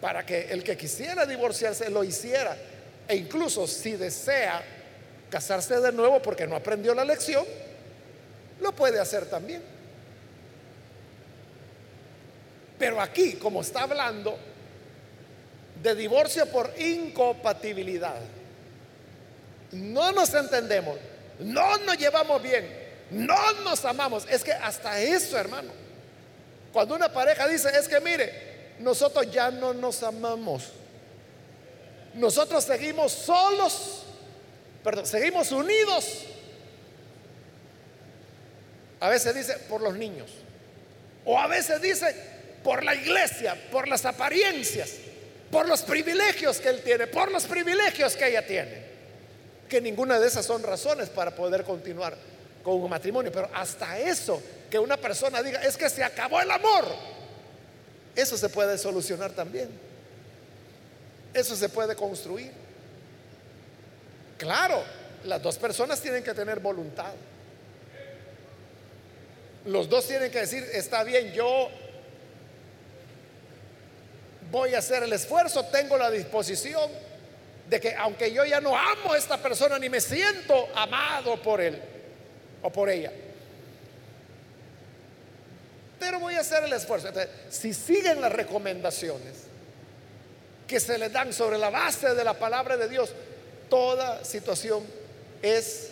[0.00, 2.56] para que el que quisiera divorciarse lo hiciera.
[3.08, 4.62] E incluso si desea
[5.30, 7.44] casarse de nuevo porque no aprendió la lección,
[8.60, 9.62] lo puede hacer también.
[12.78, 14.36] Pero aquí, como está hablando
[15.82, 18.20] de divorcio por incompatibilidad,
[19.72, 20.96] no nos entendemos,
[21.40, 22.68] no nos llevamos bien,
[23.10, 24.26] no nos amamos.
[24.30, 25.70] Es que hasta eso, hermano.
[26.72, 30.72] Cuando una pareja dice, es que mire, nosotros ya no nos amamos.
[32.14, 34.02] Nosotros seguimos solos,
[34.82, 36.24] perdón, seguimos unidos.
[39.00, 40.30] A veces dice por los niños.
[41.24, 42.14] O a veces dice
[42.62, 44.90] por la iglesia, por las apariencias,
[45.50, 48.84] por los privilegios que él tiene, por los privilegios que ella tiene.
[49.68, 52.16] Que ninguna de esas son razones para poder continuar
[52.62, 53.32] con un matrimonio.
[53.32, 56.84] Pero hasta eso, que una persona diga, es que se acabó el amor,
[58.14, 59.93] eso se puede solucionar también.
[61.34, 62.52] Eso se puede construir.
[64.38, 64.82] Claro,
[65.24, 67.12] las dos personas tienen que tener voluntad.
[69.66, 71.68] Los dos tienen que decir, está bien, yo
[74.50, 76.90] voy a hacer el esfuerzo, tengo la disposición
[77.68, 81.60] de que aunque yo ya no amo a esta persona ni me siento amado por
[81.60, 81.80] él
[82.62, 83.10] o por ella,
[85.98, 87.08] pero voy a hacer el esfuerzo.
[87.48, 89.53] si siguen las recomendaciones,
[90.66, 93.12] que se le dan sobre la base de la palabra de Dios,
[93.68, 94.84] toda situación
[95.42, 95.90] es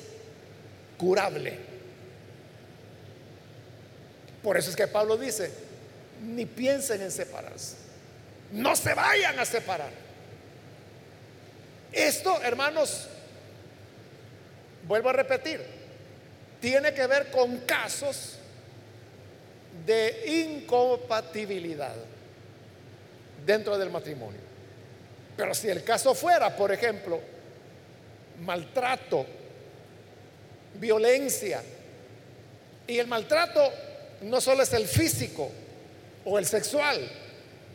[0.96, 1.58] curable.
[4.42, 5.52] Por eso es que Pablo dice,
[6.22, 7.76] ni piensen en separarse,
[8.52, 9.90] no se vayan a separar.
[11.92, 13.08] Esto, hermanos,
[14.86, 15.60] vuelvo a repetir,
[16.60, 18.38] tiene que ver con casos
[19.84, 21.94] de incompatibilidad
[23.44, 24.51] dentro del matrimonio.
[25.36, 27.20] Pero si el caso fuera, por ejemplo,
[28.40, 29.26] maltrato,
[30.74, 31.62] violencia,
[32.86, 33.72] y el maltrato
[34.22, 35.50] no solo es el físico
[36.24, 37.00] o el sexual,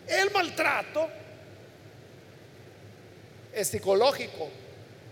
[0.07, 1.09] el maltrato
[3.53, 4.49] es psicológico,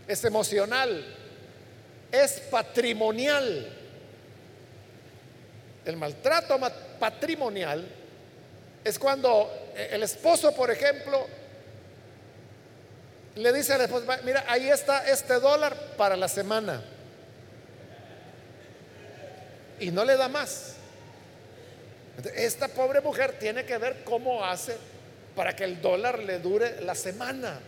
[0.07, 1.03] es emocional,
[2.11, 3.73] es patrimonial.
[5.85, 6.59] El maltrato
[6.99, 7.87] patrimonial
[8.83, 11.27] es cuando el esposo, por ejemplo,
[13.35, 16.81] le dice a la esposa, mira, ahí está este dólar para la semana.
[19.79, 20.75] Y no le da más.
[22.35, 24.77] Esta pobre mujer tiene que ver cómo hace
[25.35, 27.59] para que el dólar le dure la semana.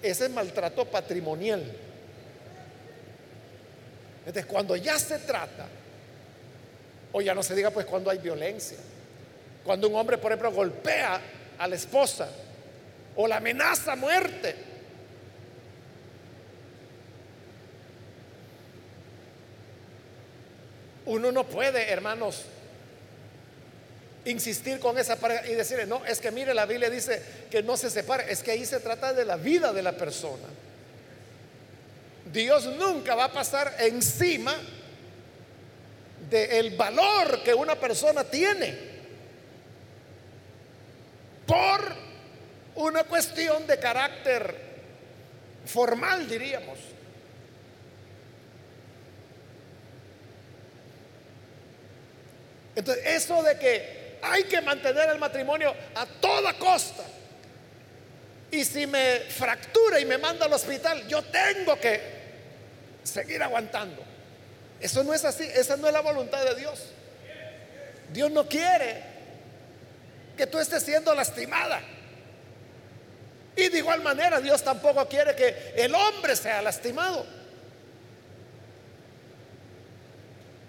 [0.00, 1.64] Ese es maltrato patrimonial.
[4.20, 5.66] Entonces, cuando ya se trata,
[7.12, 8.78] o ya no se diga pues cuando hay violencia,
[9.64, 11.20] cuando un hombre, por ejemplo, golpea
[11.58, 12.28] a la esposa,
[13.16, 14.54] o la amenaza muerte.
[21.06, 22.44] Uno no puede, hermanos,
[24.24, 27.76] insistir con esa pareja y decirle, no, es que mire, la Biblia dice que no
[27.76, 30.48] se separe, es que ahí se trata de la vida de la persona.
[32.32, 34.54] Dios nunca va a pasar encima
[36.28, 38.76] del valor que una persona tiene
[41.46, 41.95] por
[42.76, 44.54] una cuestión de carácter
[45.64, 46.78] formal, diríamos.
[52.74, 57.02] Entonces, eso de que hay que mantener el matrimonio a toda costa.
[58.50, 62.00] Y si me fractura y me manda al hospital, yo tengo que
[63.02, 64.04] seguir aguantando.
[64.78, 66.92] Eso no es así, esa no es la voluntad de Dios.
[68.12, 69.02] Dios no quiere
[70.36, 71.80] que tú estés siendo lastimada.
[73.56, 77.24] Y de igual manera Dios tampoco quiere que el hombre sea lastimado.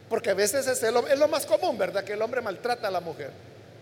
[0.09, 2.05] Porque a veces es, lo, más común, ¿verdad?
[2.05, 3.31] Que el hombre maltrata a la mujer.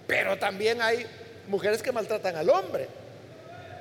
[0.07, 1.05] Pero también hay
[1.47, 2.87] mujeres que maltratan al hombre.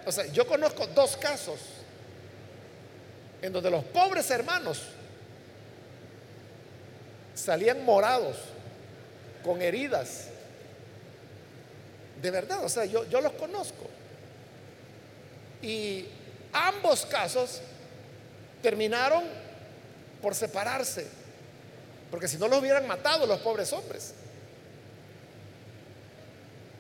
[0.05, 1.59] O sea, yo conozco dos casos
[3.41, 4.83] en donde los pobres hermanos
[7.35, 8.37] salían morados,
[9.43, 10.29] con heridas.
[12.20, 13.93] De verdad, o sea, yo los conozco.
[15.65, 16.07] Y
[16.53, 17.62] ambos casos
[18.62, 19.25] terminaron
[20.21, 21.07] por separarse,
[22.11, 24.12] porque si no los hubieran matado los pobres hombres.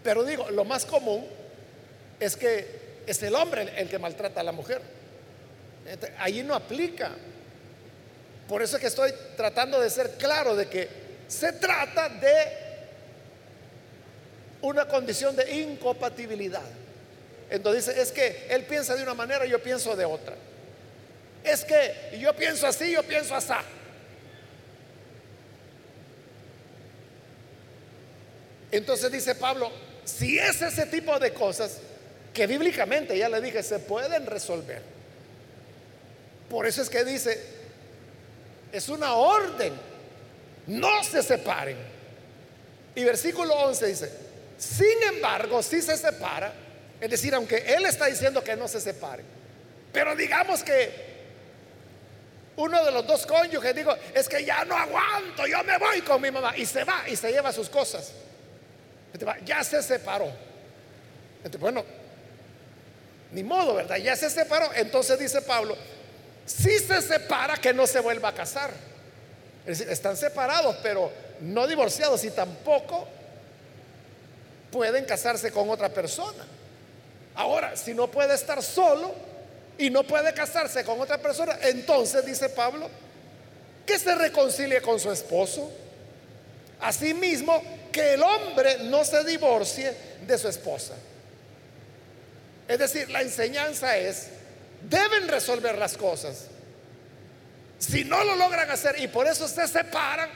[0.02, 1.26] Pero digo, lo más común
[2.20, 4.82] es que es el hombre el que maltrata a la mujer.
[6.18, 7.12] Ahí no aplica.
[8.46, 10.88] Por eso es que estoy tratando de ser claro de que
[11.26, 12.64] se trata de
[14.60, 16.83] una condición de incompatibilidad.
[17.50, 20.34] Entonces dice, es que él piensa de una manera, yo pienso de otra.
[21.42, 23.52] Es que yo pienso así, yo pienso así.
[28.70, 29.70] Entonces dice Pablo,
[30.04, 31.78] si es ese tipo de cosas
[32.32, 34.82] que bíblicamente, ya le dije, se pueden resolver.
[36.50, 37.40] Por eso es que dice,
[38.72, 39.72] es una orden,
[40.66, 41.76] no se separen.
[42.96, 44.10] Y versículo 11 dice,
[44.58, 46.52] sin embargo, si se separa,
[47.00, 49.26] es decir, aunque él está diciendo que no se separen,
[49.92, 51.14] pero digamos que
[52.56, 56.22] uno de los dos cónyuges digo, es que ya no aguanto, yo me voy con
[56.22, 58.12] mi mamá y se va y se lleva sus cosas.
[59.44, 60.30] Ya se separó.
[61.58, 61.84] bueno,
[63.32, 63.96] ni modo, ¿verdad?
[63.96, 64.70] Ya se separó.
[64.74, 65.76] Entonces dice Pablo,
[66.46, 68.70] si se separa, que no se vuelva a casar.
[69.66, 73.08] Es decir, están separados, pero no divorciados y tampoco
[74.70, 76.44] pueden casarse con otra persona.
[77.34, 79.14] Ahora, si no puede estar solo
[79.76, 82.88] y no puede casarse con otra persona, entonces dice Pablo,
[83.84, 85.70] que se reconcilie con su esposo.
[86.80, 87.62] Asimismo,
[87.94, 89.94] que el hombre no se divorcie
[90.26, 90.94] de su esposa.
[92.66, 94.28] Es decir, la enseñanza es,
[94.82, 96.46] deben resolver las cosas.
[97.78, 100.28] Si no lo logran hacer y por eso se separan,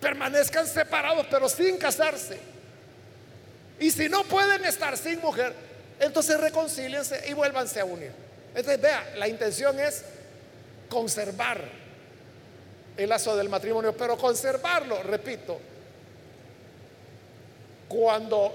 [0.00, 2.38] permanezcan separados pero sin casarse.
[3.80, 5.52] Y si no pueden estar sin mujer,
[6.00, 8.12] entonces reconcíliense y vuélvanse a unir.
[8.54, 10.02] Entonces, vea, la intención es
[10.88, 11.60] conservar
[12.96, 15.60] el lazo del matrimonio, pero conservarlo, repito,
[17.88, 18.52] cuando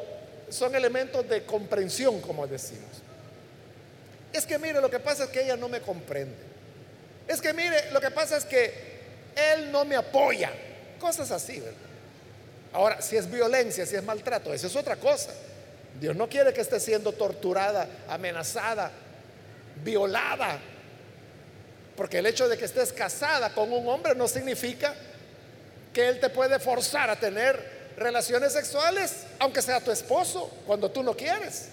[0.50, 2.90] son elementos de comprensión, como decimos.
[4.34, 6.36] Es que mire, lo que pasa es que ella no me comprende.
[7.28, 8.74] Es que mire, lo que pasa es que
[9.36, 10.52] él no me apoya.
[11.00, 11.93] Cosas así, ¿verdad?
[12.74, 15.30] Ahora, si es violencia, si es maltrato, eso es otra cosa.
[16.00, 18.92] Dios no quiere que esté siendo torturada, amenazada,
[19.84, 20.60] violada.
[21.96, 24.96] Porque el hecho de que estés casada con un hombre no significa
[25.94, 31.04] que él te puede forzar a tener relaciones sexuales, aunque sea tu esposo, cuando tú
[31.04, 31.68] no quieres.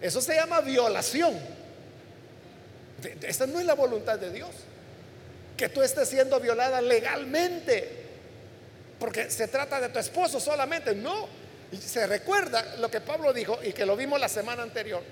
[0.00, 1.38] Eso se llama violación.
[3.20, 4.50] Esta no es la voluntad de Dios.
[5.58, 8.05] Que tú estés siendo violada legalmente
[8.98, 10.94] porque se trata de tu esposo solamente.
[10.94, 11.28] No.
[11.78, 15.02] Se recuerda lo que Pablo dijo y que lo vimos la semana anterior.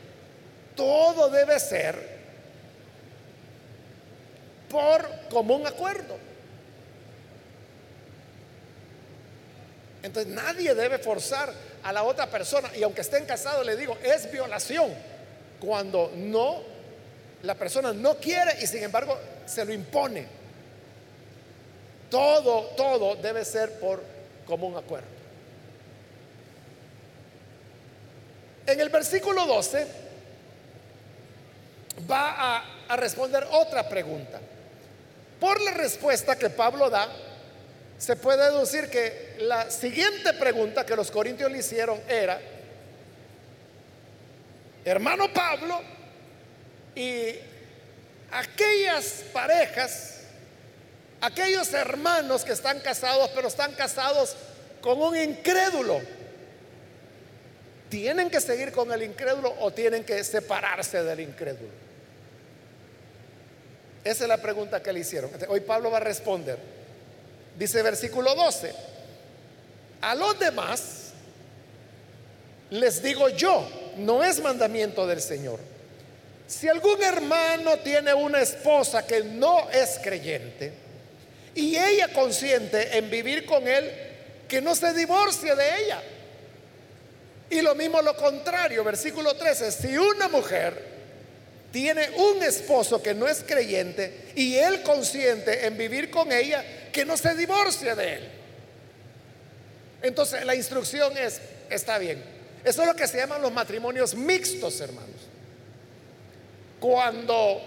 [0.76, 2.14] Todo debe ser
[4.68, 6.16] por común acuerdo.
[10.02, 12.70] Entonces nadie debe forzar a la otra persona.
[12.76, 14.92] Y aunque estén casados, le digo, es violación
[15.60, 16.62] cuando no,
[17.42, 20.43] la persona no quiere y sin embargo se lo impone.
[22.14, 24.00] Todo, todo debe ser por
[24.46, 25.08] común acuerdo.
[28.68, 29.84] En el versículo 12
[32.08, 34.38] va a, a responder otra pregunta.
[35.40, 37.08] Por la respuesta que Pablo da,
[37.98, 42.40] se puede deducir que la siguiente pregunta que los corintios le hicieron era,
[44.84, 45.80] hermano Pablo,
[46.94, 47.34] y
[48.30, 50.13] aquellas parejas
[51.24, 54.36] aquellos hermanos que están casados, pero están casados
[54.80, 56.00] con un incrédulo,
[57.88, 61.72] ¿tienen que seguir con el incrédulo o tienen que separarse del incrédulo?
[64.04, 65.30] Esa es la pregunta que le hicieron.
[65.48, 66.58] Hoy Pablo va a responder.
[67.58, 68.74] Dice versículo 12,
[70.02, 71.12] a los demás
[72.68, 73.66] les digo yo,
[73.96, 75.60] no es mandamiento del Señor.
[76.46, 80.84] Si algún hermano tiene una esposa que no es creyente,
[81.54, 83.90] y ella consiente en vivir con él,
[84.48, 86.02] que no se divorcie de ella.
[87.50, 90.94] Y lo mismo lo contrario, versículo 13, si una mujer
[91.70, 97.04] tiene un esposo que no es creyente y él consiente en vivir con ella, que
[97.04, 98.28] no se divorcie de él.
[100.02, 101.40] Entonces la instrucción es,
[101.70, 102.22] está bien.
[102.64, 105.10] Eso es lo que se llaman los matrimonios mixtos, hermanos.
[106.80, 107.60] Cuando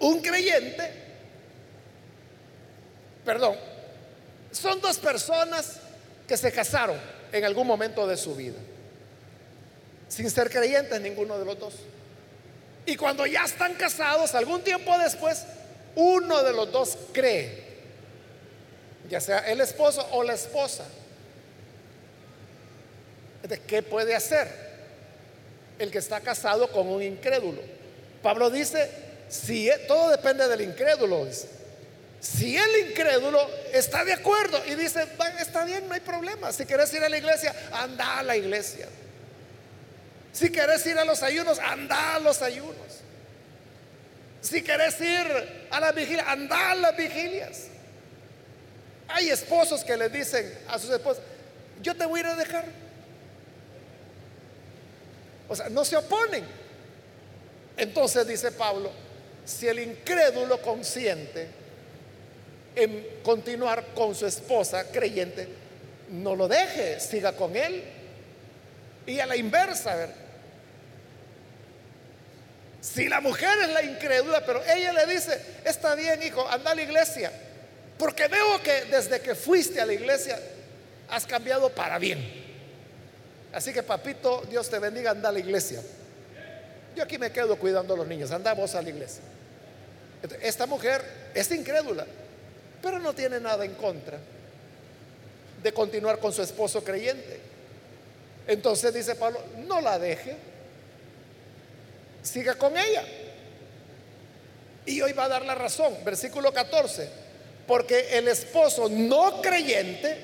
[0.00, 1.07] un creyente,
[3.28, 3.56] perdón,
[4.52, 5.74] son dos personas
[6.26, 6.98] que se casaron
[7.30, 8.56] en algún momento de su vida,
[10.08, 11.74] sin ser creyentes ninguno de los dos.
[12.86, 15.44] Y cuando ya están casados, algún tiempo después,
[15.94, 17.64] uno de los dos cree,
[19.10, 20.86] ya sea el esposo o la esposa.
[23.42, 24.48] ¿De qué puede hacer
[25.78, 27.60] el que está casado con un incrédulo?
[28.22, 28.90] Pablo dice,
[29.28, 31.26] si e, todo depende del incrédulo,
[32.20, 33.38] Si el incrédulo
[33.72, 35.06] está de acuerdo y dice,
[35.38, 36.52] está bien, no hay problema.
[36.52, 38.88] Si quieres ir a la iglesia, anda a la iglesia.
[40.32, 42.74] Si quieres ir a los ayunos, anda a los ayunos.
[44.40, 45.26] Si quieres ir
[45.70, 47.66] a la vigilia, anda a las vigilias.
[49.08, 51.22] Hay esposos que le dicen a sus esposas,
[51.82, 52.64] yo te voy a ir a dejar.
[55.48, 56.44] O sea, no se oponen.
[57.76, 58.90] Entonces dice Pablo,
[59.44, 61.57] si el incrédulo consiente
[62.78, 65.48] en continuar con su esposa creyente,
[66.10, 67.82] no lo deje, siga con él.
[69.06, 70.10] Y a la inversa, ver.
[72.80, 76.74] Si la mujer es la incrédula, pero ella le dice, está bien, hijo, anda a
[76.74, 77.32] la iglesia.
[77.98, 80.38] Porque veo que desde que fuiste a la iglesia
[81.10, 82.46] has cambiado para bien.
[83.52, 85.82] Así que papito, Dios te bendiga, anda a la iglesia.
[86.94, 89.22] Yo aquí me quedo cuidando a los niños, anda vos a la iglesia.
[90.42, 91.02] Esta mujer
[91.34, 92.06] es incrédula,
[92.82, 94.18] pero no tiene nada en contra
[95.62, 97.40] de continuar con su esposo creyente.
[98.46, 100.36] Entonces dice Pablo, no la deje,
[102.22, 103.04] siga con ella.
[104.86, 107.08] Y hoy va a dar la razón, versículo 14,
[107.66, 110.16] porque el esposo no creyente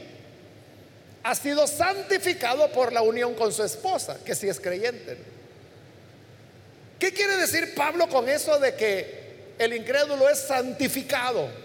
[1.23, 5.19] ha sido santificado por la unión con su esposa, que si es creyente.
[6.99, 11.64] ¿Qué quiere decir Pablo con eso de que el incrédulo es santificado?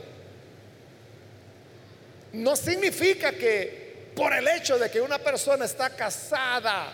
[2.33, 6.91] No significa que por el hecho de que una persona está casada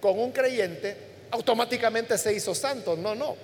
[0.00, 0.96] con un creyente,
[1.30, 2.96] automáticamente se hizo santo.
[2.96, 3.36] No, no.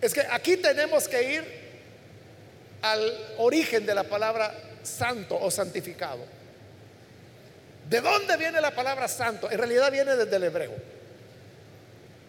[0.00, 1.64] Es que aquí tenemos que ir
[2.82, 6.26] al origen de la palabra santo o santificado.
[7.88, 9.50] ¿De dónde viene la palabra santo?
[9.50, 10.74] En realidad viene desde el hebreo.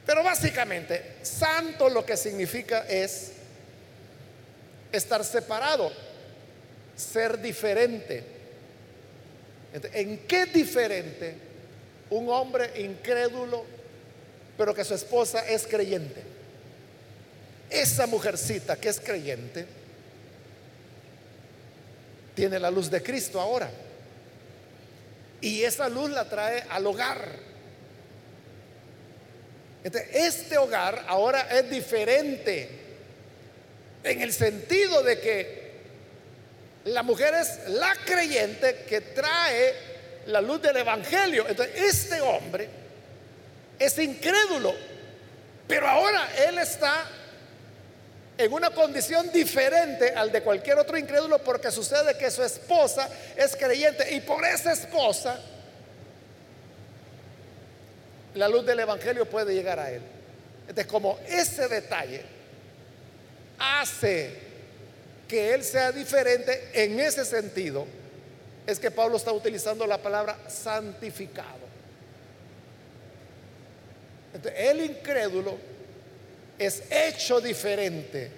[0.06, 3.32] Pero básicamente, santo lo que significa es
[4.96, 5.92] estar separado,
[6.96, 8.24] ser diferente.
[9.94, 11.36] ¿En qué diferente
[12.10, 13.66] un hombre incrédulo,
[14.58, 16.22] pero que su esposa es creyente?
[17.70, 19.66] Esa mujercita que es creyente
[22.36, 23.70] tiene la luz de Cristo ahora.
[25.42, 27.56] Y esa luz la trae al hogar.
[29.84, 32.85] Este hogar ahora es diferente
[34.06, 35.66] en el sentido de que
[36.86, 39.74] la mujer es la creyente que trae
[40.28, 41.46] la luz del Evangelio.
[41.50, 42.70] Entonces, este hombre
[43.80, 44.74] es incrédulo,
[45.68, 47.08] pero ahora él está
[48.38, 53.56] en una condición diferente al de cualquier otro incrédulo porque sucede que su esposa es
[53.56, 55.40] creyente y por esa esposa
[58.36, 60.02] la luz del Evangelio puede llegar a él.
[60.68, 62.35] Entonces, como ese detalle
[63.58, 64.32] hace
[65.28, 67.86] que Él sea diferente en ese sentido,
[68.66, 71.66] es que Pablo está utilizando la palabra santificado.
[74.34, 75.58] Entonces, el incrédulo
[76.58, 78.32] es hecho diferente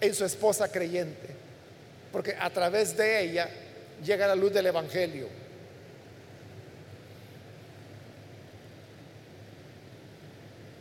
[0.00, 1.28] en su esposa creyente,
[2.12, 3.48] porque a través de ella
[4.04, 5.28] llega la luz del Evangelio.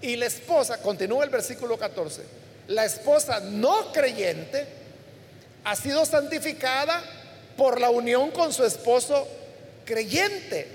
[0.02, 2.24] Y la esposa, continúa el versículo 14,
[2.70, 4.66] la esposa no creyente
[5.64, 7.02] ha sido santificada
[7.58, 9.28] por la unión con su esposo
[9.86, 10.68] creyente.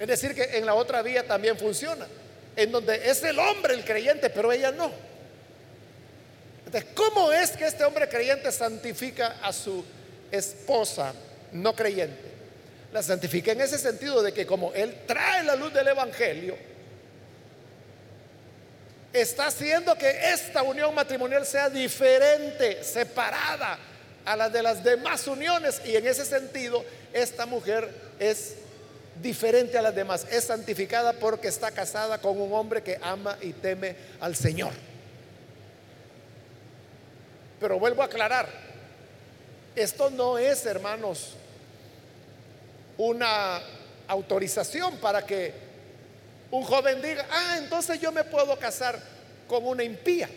[0.00, 2.06] Es decir, que en la otra vía también funciona,
[2.56, 4.90] en donde es el hombre el creyente, pero ella no.
[6.64, 9.84] Entonces, ¿cómo es que este hombre creyente santifica a su
[10.30, 11.12] esposa
[11.52, 12.32] no creyente?
[12.90, 16.56] La santifica en ese sentido de que como él trae la luz del Evangelio,
[19.14, 23.78] está haciendo que esta unión matrimonial sea diferente, separada,
[24.24, 27.88] a las de las demás uniones y en ese sentido esta mujer
[28.18, 28.56] es
[29.22, 33.52] diferente a las demás, es santificada porque está casada con un hombre que ama y
[33.52, 34.72] teme al Señor.
[37.60, 38.48] Pero vuelvo a aclarar,
[39.76, 41.34] esto no es, hermanos,
[42.96, 43.60] una
[44.08, 45.63] autorización para que
[46.54, 48.96] un joven diga, ah, entonces yo me puedo casar
[49.48, 50.28] con una impía.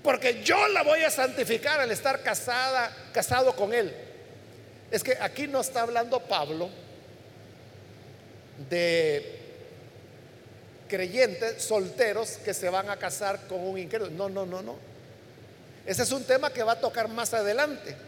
[0.00, 3.92] Porque yo la voy a santificar al estar casada, casado con él.
[4.92, 6.70] Es que aquí no está hablando Pablo
[8.70, 9.40] de
[10.88, 14.12] creyentes solteros que se van a casar con un incrédulo.
[14.12, 14.76] No, no, no, no.
[15.84, 18.05] Ese es un tema que va a tocar más adelante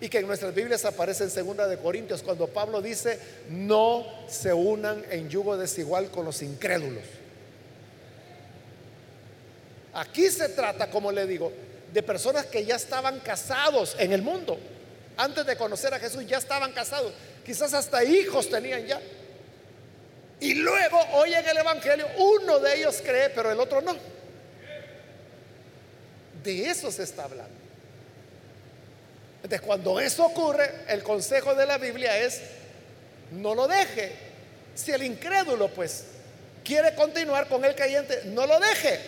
[0.00, 3.18] y que en nuestras Biblias aparece en segunda de Corintios cuando Pablo dice,
[3.48, 7.04] "No se unan en yugo desigual con los incrédulos."
[9.94, 11.50] Aquí se trata, como le digo,
[11.92, 14.58] de personas que ya estaban casados en el mundo.
[15.16, 17.12] Antes de conocer a Jesús ya estaban casados.
[17.44, 19.00] Quizás hasta hijos tenían ya.
[20.40, 23.96] Y luego oyen el Evangelio, uno de ellos cree, pero el otro no.
[26.44, 27.55] De eso se está hablando.
[29.46, 32.40] Entonces, cuando eso ocurre, el consejo de la Biblia es,
[33.30, 34.12] no lo deje.
[34.74, 36.02] Si el incrédulo, pues,
[36.64, 38.98] quiere continuar con el creyente, no lo deje.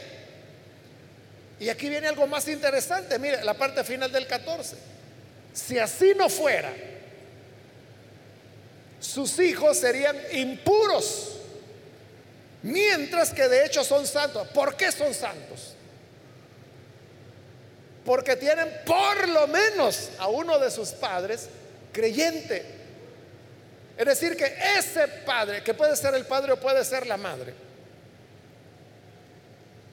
[1.58, 4.76] Y aquí viene algo más interesante, mire, la parte final del 14.
[5.52, 6.72] Si así no fuera,
[9.00, 11.32] sus hijos serían impuros,
[12.62, 14.46] mientras que de hecho son santos.
[14.54, 15.74] ¿Por qué son santos?
[18.08, 21.46] Porque tienen por lo menos a uno de sus padres
[21.92, 22.64] creyente.
[23.98, 27.52] Es decir, que ese padre, que puede ser el padre o puede ser la madre,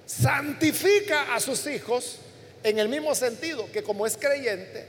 [0.06, 2.20] santifica a sus hijos
[2.64, 4.86] en el mismo sentido que como es creyente,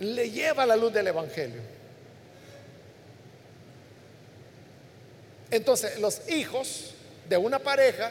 [0.00, 1.60] le lleva la luz del Evangelio.
[5.50, 6.94] Entonces, los hijos
[7.28, 8.10] de una pareja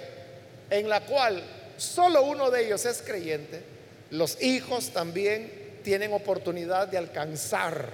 [0.69, 1.41] en la cual
[1.77, 3.76] solo uno de ellos es creyente,
[4.11, 7.91] los hijos también tienen oportunidad de alcanzar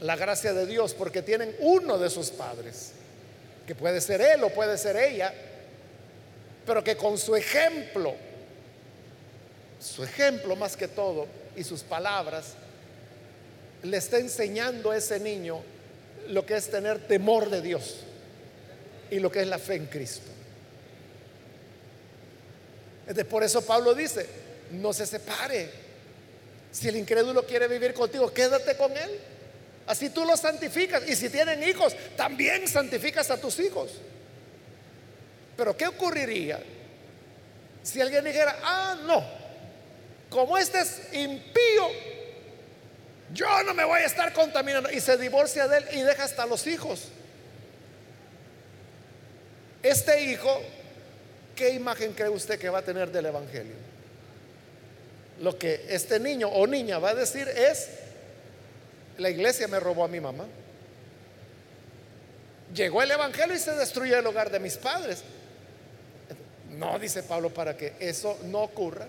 [0.00, 2.92] la gracia de Dios porque tienen uno de sus padres,
[3.66, 5.32] que puede ser él o puede ser ella,
[6.66, 8.14] pero que con su ejemplo,
[9.80, 11.26] su ejemplo más que todo,
[11.56, 12.54] y sus palabras,
[13.82, 15.60] le está enseñando a ese niño
[16.28, 17.96] lo que es tener temor de Dios
[19.10, 20.30] y lo que es la fe en Cristo.
[23.06, 24.26] Entonces, por eso Pablo dice,
[24.70, 25.70] no se separe.
[26.72, 29.20] Si el incrédulo quiere vivir contigo, quédate con él.
[29.86, 31.06] Así tú lo santificas.
[31.08, 33.90] Y si tienen hijos, también santificas a tus hijos.
[35.56, 36.60] Pero ¿qué ocurriría
[37.82, 39.24] si alguien dijera, ah, no,
[40.30, 41.88] como este es impío,
[43.32, 46.46] yo no me voy a estar contaminando y se divorcia de él y deja hasta
[46.46, 47.08] los hijos?
[49.82, 50.62] Este hijo,
[51.54, 53.74] ¿qué imagen cree usted que va a tener del Evangelio?
[55.40, 57.88] Lo que este niño o niña va a decir es,
[59.18, 60.46] la iglesia me robó a mi mamá.
[62.74, 65.22] Llegó el Evangelio y se destruyó el hogar de mis padres.
[66.70, 69.06] No, dice Pablo, para que eso no ocurra.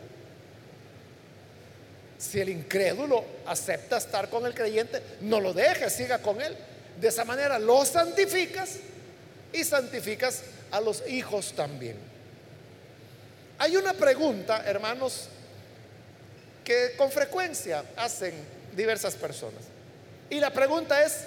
[2.17, 6.55] Si el incrédulo acepta estar con el creyente, no lo dejes, siga con él.
[6.99, 8.77] De esa manera lo santificas
[9.51, 12.14] y santificas a los hijos también.
[13.57, 15.29] Hay una pregunta, hermanos,
[16.63, 18.33] que con frecuencia hacen
[18.75, 19.63] diversas personas.
[20.29, 21.21] Y la pregunta es,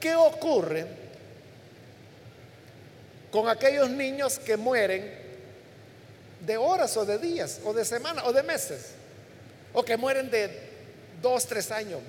[0.00, 0.86] ¿qué ocurre
[3.30, 5.28] con aquellos niños que mueren
[6.40, 8.92] de horas o de días o de semanas o de meses
[9.72, 10.68] o que mueren de
[11.20, 12.00] dos, tres años.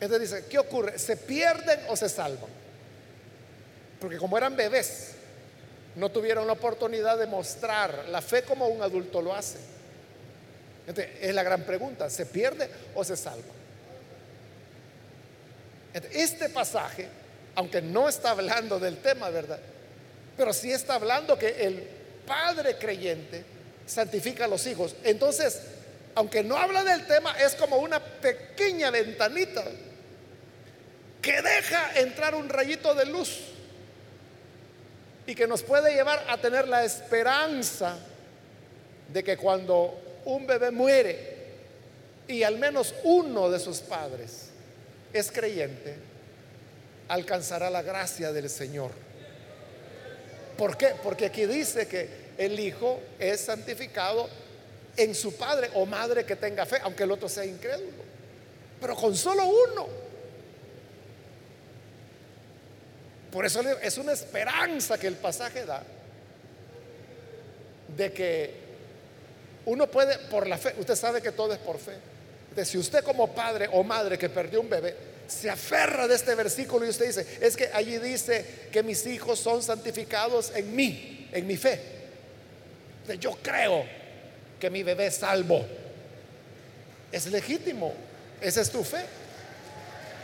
[0.00, 0.98] Entonces dice, ¿qué ocurre?
[0.98, 2.50] ¿Se pierden o se salvan?
[4.00, 5.13] Porque como eran bebés,
[5.96, 9.58] no tuvieron la oportunidad de mostrar la fe como un adulto lo hace.
[11.20, 13.52] Es la gran pregunta, ¿se pierde o se salva?
[16.12, 17.06] este pasaje,
[17.54, 19.60] aunque no está hablando del tema, ¿verdad?
[20.36, 21.88] Pero sí está hablando que el
[22.26, 23.44] padre creyente
[23.86, 24.96] santifica a los hijos.
[25.04, 25.60] Entonces,
[26.16, 29.64] aunque no habla del tema, es como una pequeña ventanita
[31.22, 33.53] que deja entrar un rayito de luz
[35.26, 37.96] y que nos puede llevar a tener la esperanza
[39.12, 41.34] de que cuando un bebé muere
[42.28, 44.48] y al menos uno de sus padres
[45.12, 45.94] es creyente,
[47.08, 48.90] alcanzará la gracia del Señor.
[50.56, 50.94] ¿Por qué?
[51.02, 54.28] Porque aquí dice que el hijo es santificado
[54.96, 58.04] en su padre o madre que tenga fe, aunque el otro sea incrédulo.
[58.80, 60.03] Pero con solo uno.
[63.34, 65.82] Por eso es una esperanza que el pasaje da
[67.88, 68.54] de que
[69.64, 71.96] uno puede, por la fe, usted sabe que todo es por fe.
[72.54, 74.94] De si usted como padre o madre que perdió un bebé,
[75.26, 79.40] se aferra de este versículo y usted dice, es que allí dice que mis hijos
[79.40, 81.80] son santificados en mí, en mi fe.
[83.18, 83.84] Yo creo
[84.60, 85.66] que mi bebé es salvo.
[87.10, 87.94] Es legítimo,
[88.40, 89.04] esa es tu fe.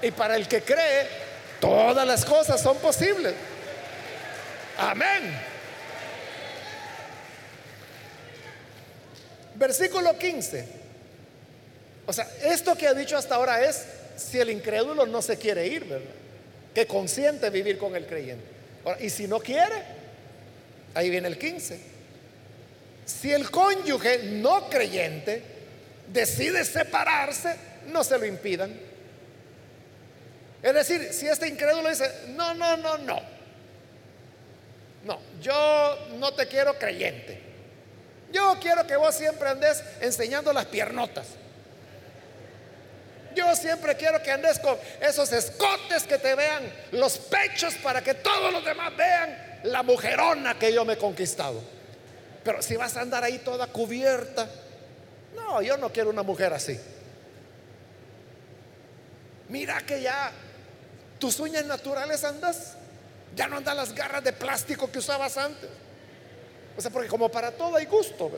[0.01, 1.30] Y para el que cree,
[1.61, 3.35] todas las cosas son posibles.
[4.79, 5.39] Amén.
[9.55, 10.65] Versículo 15.
[12.07, 13.85] O sea, esto que ha dicho hasta ahora es
[14.17, 16.07] si el incrédulo no se quiere ir, ¿verdad?
[16.75, 18.45] Que consiente vivir con el creyente.
[19.01, 19.85] y si no quiere,
[20.95, 21.79] ahí viene el 15.
[23.05, 25.43] Si el cónyuge no creyente
[26.13, 27.55] decide separarse,
[27.89, 28.90] no se lo impidan.
[30.63, 33.41] Es decir, si este incrédulo dice, no, no, no, no.
[35.05, 37.41] No, yo no te quiero creyente.
[38.33, 41.27] Yo quiero que vos siempre andes enseñando las piernotas.
[43.35, 48.15] Yo siempre quiero que andes con esos escotes que te vean los pechos para que
[48.15, 51.63] todos los demás vean la mujerona que yo me he conquistado.
[52.45, 54.49] Pero si vas a andar ahí toda cubierta,
[55.35, 56.79] no, yo no quiero una mujer así.
[59.49, 60.33] Mira que ya
[61.21, 62.73] tus uñas naturales andas,
[63.37, 65.71] ya no andan las garras de plástico que usabas antes.
[66.77, 68.31] O sea, porque como para todo hay gusto.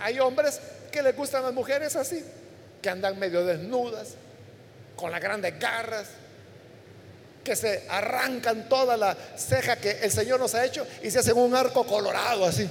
[0.00, 0.60] hay hombres
[0.92, 2.22] que les gustan las mujeres así,
[2.82, 4.14] que andan medio desnudas,
[4.96, 6.08] con las grandes garras,
[7.42, 11.36] que se arrancan toda la ceja que el Señor nos ha hecho y se hacen
[11.36, 12.68] un arco colorado así.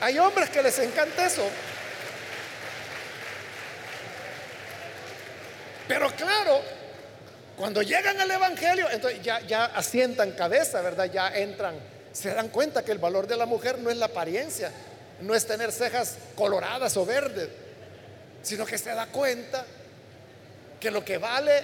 [0.00, 1.42] Hay hombres que les encanta eso.
[5.86, 6.60] Pero claro,
[7.56, 11.10] cuando llegan al Evangelio, entonces ya, asientan cabeza, ¿verdad?
[11.12, 11.76] Ya entran,
[12.12, 14.72] se dan cuenta que el valor de la mujer no es la apariencia,
[15.20, 17.48] no es tener cejas coloradas o verdes,
[18.42, 19.64] sino que se da cuenta
[20.80, 21.62] que lo que vale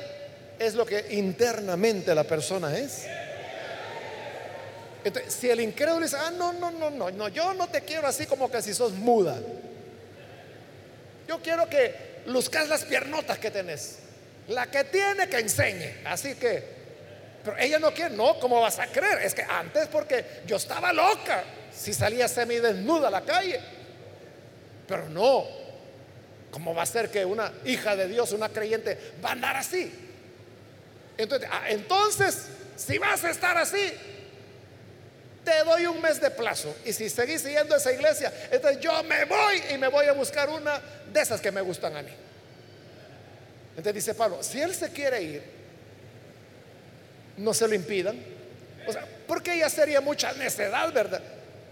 [0.58, 3.06] es lo que internamente la persona es.
[5.02, 8.06] Entonces, si el incrédulo dice, ah, no, no, no, no, no, yo no te quiero
[8.06, 9.38] así como que si sos muda.
[11.26, 13.99] Yo quiero que luzcas las piernotas que tenés.
[14.50, 16.02] La que tiene que enseñe.
[16.04, 16.62] Así que,
[17.44, 19.22] pero ella no quiere, no, ¿cómo vas a creer?
[19.22, 23.60] Es que antes porque yo estaba loca si salía semidesnuda a la calle.
[24.88, 25.44] Pero no,
[26.50, 29.92] ¿cómo va a ser que una hija de Dios, una creyente, va a andar así?
[31.16, 33.92] Entonces, ah, entonces si vas a estar así,
[35.44, 36.74] te doy un mes de plazo.
[36.84, 40.48] Y si seguís siguiendo esa iglesia, entonces yo me voy y me voy a buscar
[40.48, 40.80] una
[41.12, 42.10] de esas que me gustan a mí.
[43.70, 45.42] Entonces dice Pablo, si él se quiere ir,
[47.36, 48.18] no se lo impidan.
[48.86, 51.22] O sea, porque ya sería mucha necedad, ¿verdad?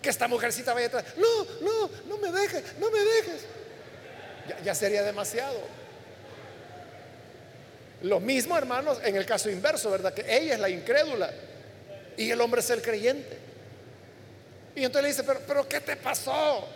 [0.00, 1.04] Que esta mujercita vaya atrás.
[1.16, 3.44] No, no, no me dejes, no me dejes.
[4.64, 5.60] Ya, sería demasiado.
[8.02, 10.14] Lo mismo, hermanos, en el caso inverso, ¿verdad?
[10.14, 11.30] Que ella es la incrédula
[12.16, 13.36] y el hombre es el creyente.
[14.74, 16.66] Y entonces le dice, pero, pero ¿qué te pasó?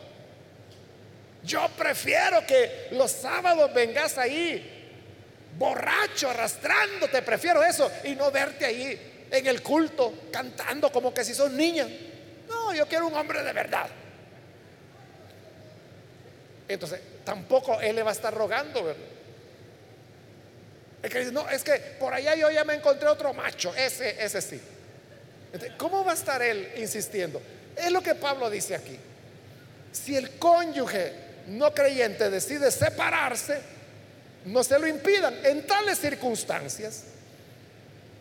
[1.45, 4.72] Yo prefiero que los sábados vengas ahí
[5.59, 11.35] borracho, arrastrándote, prefiero eso y no verte ahí en el culto cantando como que si
[11.35, 11.87] sos niña.
[12.49, 13.89] No, yo quiero un hombre de verdad.
[16.69, 19.03] Entonces, tampoco él le va a estar rogando, ¿verdad?
[21.03, 24.23] Es que dice, no, es que por allá yo ya me encontré otro macho, ese,
[24.23, 24.61] ese sí.
[25.77, 27.43] ¿Cómo va a estar él insistiendo?
[27.77, 28.99] Es lo que Pablo dice aquí.
[29.91, 31.13] Si el cónyuge
[31.49, 33.61] no creyente decide separarse,
[34.45, 35.35] no se lo impidan.
[35.45, 37.05] En tales circunstancias,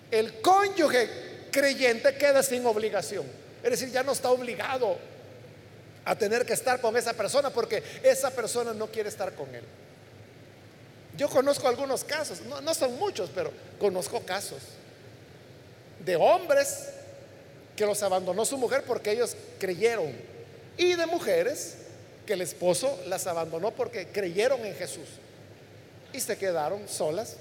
[0.09, 1.09] el cónyuge
[1.51, 3.25] creyente queda sin obligación.
[3.63, 4.97] Es decir, ya no está obligado
[6.03, 9.63] a tener que estar con esa persona porque esa persona no quiere estar con él.
[11.17, 14.59] Yo conozco algunos casos, no, son muchos, pero conozco casos
[16.03, 16.89] de hombres
[17.75, 20.13] que los abandonó su mujer porque ellos creyeron
[20.77, 21.75] y de mujeres
[22.25, 25.07] que el esposo las abandonó porque creyeron en Jesús
[26.13, 27.37] y se quedaron solas,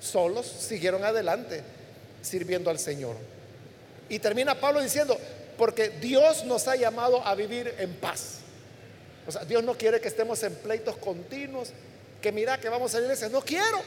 [0.00, 1.62] solos, siguieron adelante
[2.22, 3.16] sirviendo al Señor.
[4.08, 5.18] Y termina Pablo diciendo,
[5.56, 8.38] porque Dios nos ha llamado a vivir en paz.
[9.26, 11.70] O sea, Dios no quiere que estemos en pleitos continuos,
[12.20, 13.82] que mira que vamos a la iglesia, no quiero.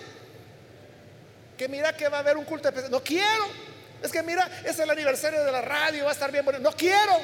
[1.57, 3.45] Que mira que va a haber un culto especial, no quiero.
[4.01, 6.60] Es que mira, es el aniversario de la radio, va a estar bien bueno.
[6.60, 7.20] No quiero.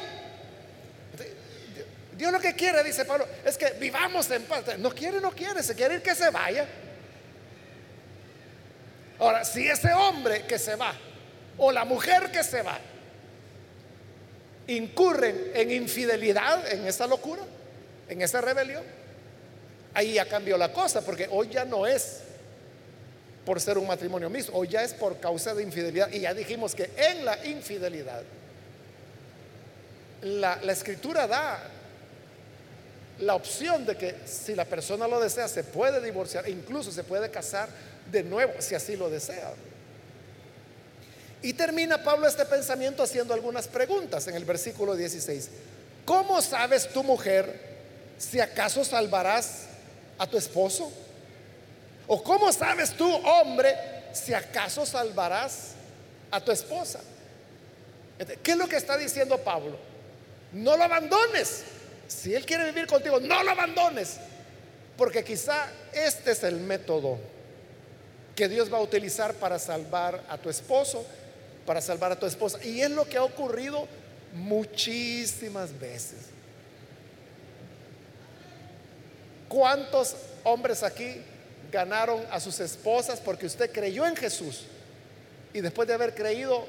[2.18, 4.78] Dios lo que quiere, dice Pablo, es que vivamos en paz.
[4.78, 6.66] No quiere, no quiere, se quiere ir que se vaya.
[9.20, 10.93] Ahora, si ese hombre que se va
[11.57, 12.80] o la mujer que se va
[14.68, 17.41] incurren en infidelidad, en esa locura,
[18.09, 18.84] en esa rebelión,
[19.93, 22.22] ahí ya cambió la cosa, porque hoy ya no es
[23.45, 26.11] por ser un matrimonio mismo, hoy ya es por causa de infidelidad.
[26.11, 28.24] Y ya dijimos que en la infidelidad,
[30.22, 31.74] la, la escritura da
[33.20, 37.30] la opción de que si la persona lo desea, se puede divorciar, incluso se puede
[37.32, 37.70] casar
[38.11, 39.53] de nuevo, si así lo desea.
[41.41, 45.49] Y termina Pablo este pensamiento haciendo algunas preguntas en el versículo 16.
[46.03, 47.76] ¿Cómo sabes tu mujer
[48.18, 49.66] si acaso salvarás
[50.18, 50.91] a tu esposo?
[52.07, 53.76] ¿O cómo sabes tú, hombre,
[54.11, 55.72] si acaso salvarás
[56.32, 56.99] a tu esposa?
[58.41, 59.78] ¿Qué es lo que está diciendo Pablo?
[60.51, 61.63] No lo abandones.
[62.07, 64.17] Si él quiere vivir contigo, no lo abandones.
[64.97, 67.17] Porque quizá este es el método
[68.35, 71.05] que Dios va a utilizar para salvar a tu esposo,
[71.65, 72.63] para salvar a tu esposa.
[72.63, 73.87] Y es lo que ha ocurrido
[74.33, 76.19] muchísimas veces.
[79.47, 81.21] ¿Cuántos hombres aquí
[81.71, 84.65] ganaron a sus esposas porque usted creyó en Jesús?
[85.53, 86.65] Y después de haber creído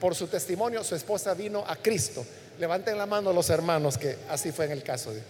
[0.00, 2.24] por su testimonio, su esposa vino a Cristo.
[2.58, 5.20] Levanten la mano los hermanos que así fue en el caso de...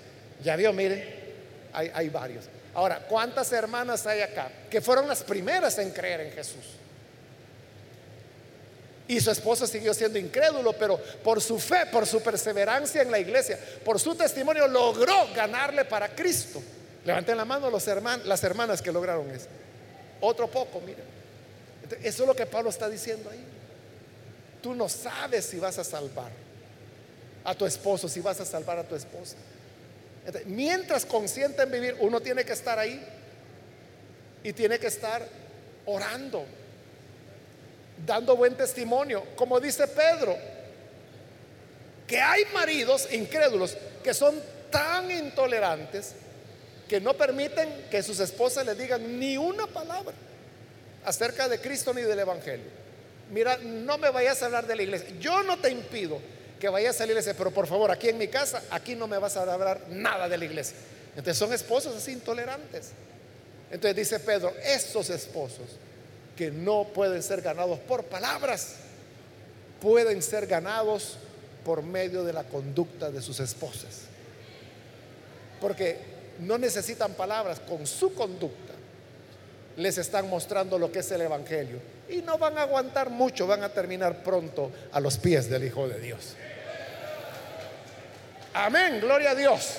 [0.42, 1.02] Ya vio, miren,
[1.72, 2.44] hay, varios.
[2.74, 6.64] Ahora, ¿cuántas hermanas hay acá que fueron las primeras en creer en Jesús?
[9.06, 13.18] Y su esposo siguió siendo incrédulo, pero por su fe, por su perseverancia en la
[13.18, 16.62] iglesia, por su testimonio, logró ganarle para Cristo.
[17.04, 17.86] Levanten la mano los
[18.24, 19.46] las hermanas que lograron eso.
[20.20, 21.04] Otro poco, miren.
[22.02, 23.44] Eso es lo que Pablo está diciendo ahí.
[24.62, 26.43] Tú no sabes si vas a salvar
[27.44, 29.36] a tu esposo, si vas a salvar a tu esposa
[30.46, 33.02] mientras consienten vivir, uno tiene que estar ahí
[34.42, 35.26] y tiene que estar
[35.86, 36.44] orando,
[38.06, 40.36] dando buen testimonio, como dice Pedro,
[42.06, 44.40] que hay maridos incrédulos que son
[44.70, 46.14] tan intolerantes
[46.88, 50.14] que no permiten que sus esposas le digan ni una palabra
[51.04, 52.84] acerca de Cristo ni del Evangelio.
[53.30, 55.08] Mira, no me vayas a hablar de la iglesia.
[55.18, 56.20] Yo no te impido
[56.64, 59.18] que vaya a salir ese, pero por favor, aquí en mi casa, aquí no me
[59.18, 60.74] vas a hablar nada de la iglesia.
[61.10, 62.92] Entonces son esposos así intolerantes.
[63.70, 65.66] Entonces dice Pedro, estos esposos
[66.34, 68.76] que no pueden ser ganados por palabras,
[69.78, 71.18] pueden ser ganados
[71.66, 74.04] por medio de la conducta de sus esposas.
[75.60, 75.98] Porque
[76.40, 78.72] no necesitan palabras, con su conducta
[79.76, 81.76] les están mostrando lo que es el Evangelio.
[82.08, 85.86] Y no van a aguantar mucho, van a terminar pronto a los pies del Hijo
[85.88, 86.36] de Dios.
[88.54, 89.78] Amén, gloria a Dios.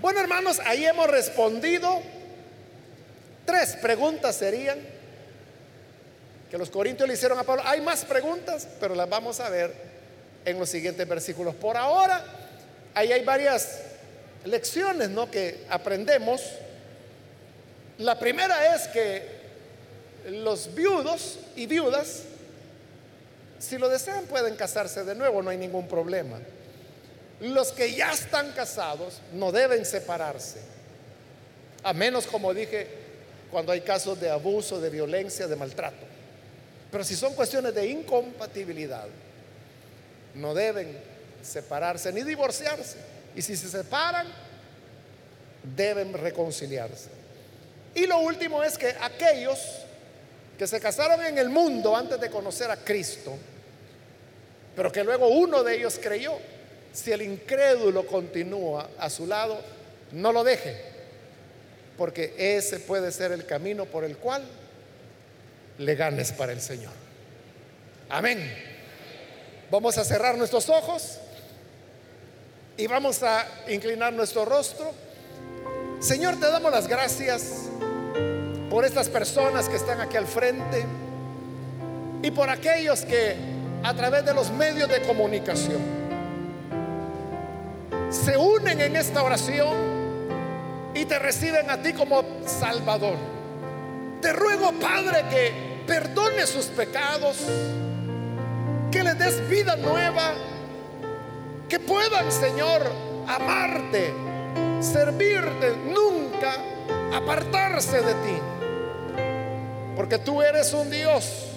[0.00, 2.00] Bueno, hermanos, ahí hemos respondido.
[3.44, 4.78] Tres preguntas serían
[6.48, 7.64] que los corintios le hicieron a Pablo.
[7.66, 9.74] Hay más preguntas, pero las vamos a ver
[10.44, 11.56] en los siguientes versículos.
[11.56, 12.24] Por ahora,
[12.94, 13.80] ahí hay varias
[14.44, 15.28] lecciones ¿no?
[15.28, 16.42] que aprendemos.
[17.98, 19.28] La primera es que
[20.28, 22.22] los viudos y viudas,
[23.58, 26.38] si lo desean, pueden casarse de nuevo, no hay ningún problema.
[27.44, 30.60] Los que ya están casados no deben separarse,
[31.82, 32.88] a menos, como dije,
[33.50, 36.06] cuando hay casos de abuso, de violencia, de maltrato.
[36.90, 39.06] Pero si son cuestiones de incompatibilidad,
[40.34, 40.98] no deben
[41.42, 42.96] separarse ni divorciarse.
[43.36, 44.26] Y si se separan,
[45.76, 47.10] deben reconciliarse.
[47.94, 49.58] Y lo último es que aquellos
[50.58, 53.36] que se casaron en el mundo antes de conocer a Cristo,
[54.74, 56.38] pero que luego uno de ellos creyó,
[56.94, 59.60] si el incrédulo continúa a su lado,
[60.12, 60.76] no lo deje,
[61.98, 64.44] porque ese puede ser el camino por el cual
[65.78, 66.92] le ganes para el Señor.
[68.08, 68.38] Amén.
[69.72, 71.18] Vamos a cerrar nuestros ojos
[72.76, 74.92] y vamos a inclinar nuestro rostro.
[75.98, 77.54] Señor, te damos las gracias
[78.70, 80.84] por estas personas que están aquí al frente
[82.22, 83.34] y por aquellos que
[83.82, 86.03] a través de los medios de comunicación
[88.14, 89.74] se unen en esta oración
[90.94, 93.16] y te reciben a ti como Salvador.
[94.20, 95.52] Te ruego, Padre, que
[95.86, 97.38] perdone sus pecados,
[98.90, 100.32] que les des vida nueva,
[101.68, 102.82] que puedan, Señor,
[103.26, 104.14] amarte,
[104.80, 106.54] servirte, nunca
[107.12, 108.38] apartarse de ti.
[109.96, 111.48] Porque tú eres un Dios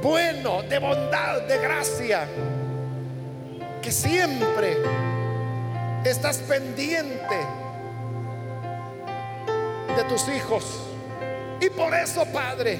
[0.00, 2.26] bueno, de bondad, de gracia,
[3.82, 4.76] que siempre
[6.10, 7.36] estás pendiente
[9.96, 10.64] de tus hijos.
[11.60, 12.78] Y por eso, Padre,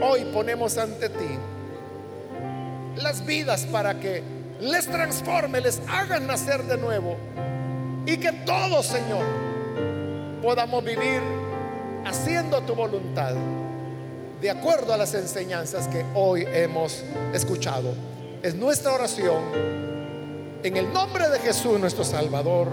[0.00, 1.38] hoy ponemos ante ti
[2.96, 4.22] las vidas para que
[4.60, 7.16] les transforme, les hagan nacer de nuevo.
[8.06, 9.24] Y que todos, Señor,
[10.40, 11.20] podamos vivir
[12.04, 13.34] haciendo tu voluntad
[14.40, 17.94] de acuerdo a las enseñanzas que hoy hemos escuchado.
[18.42, 19.91] Es nuestra oración
[20.62, 22.68] en el nombre de Jesús nuestro Salvador.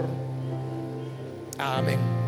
[1.58, 2.19] Amén.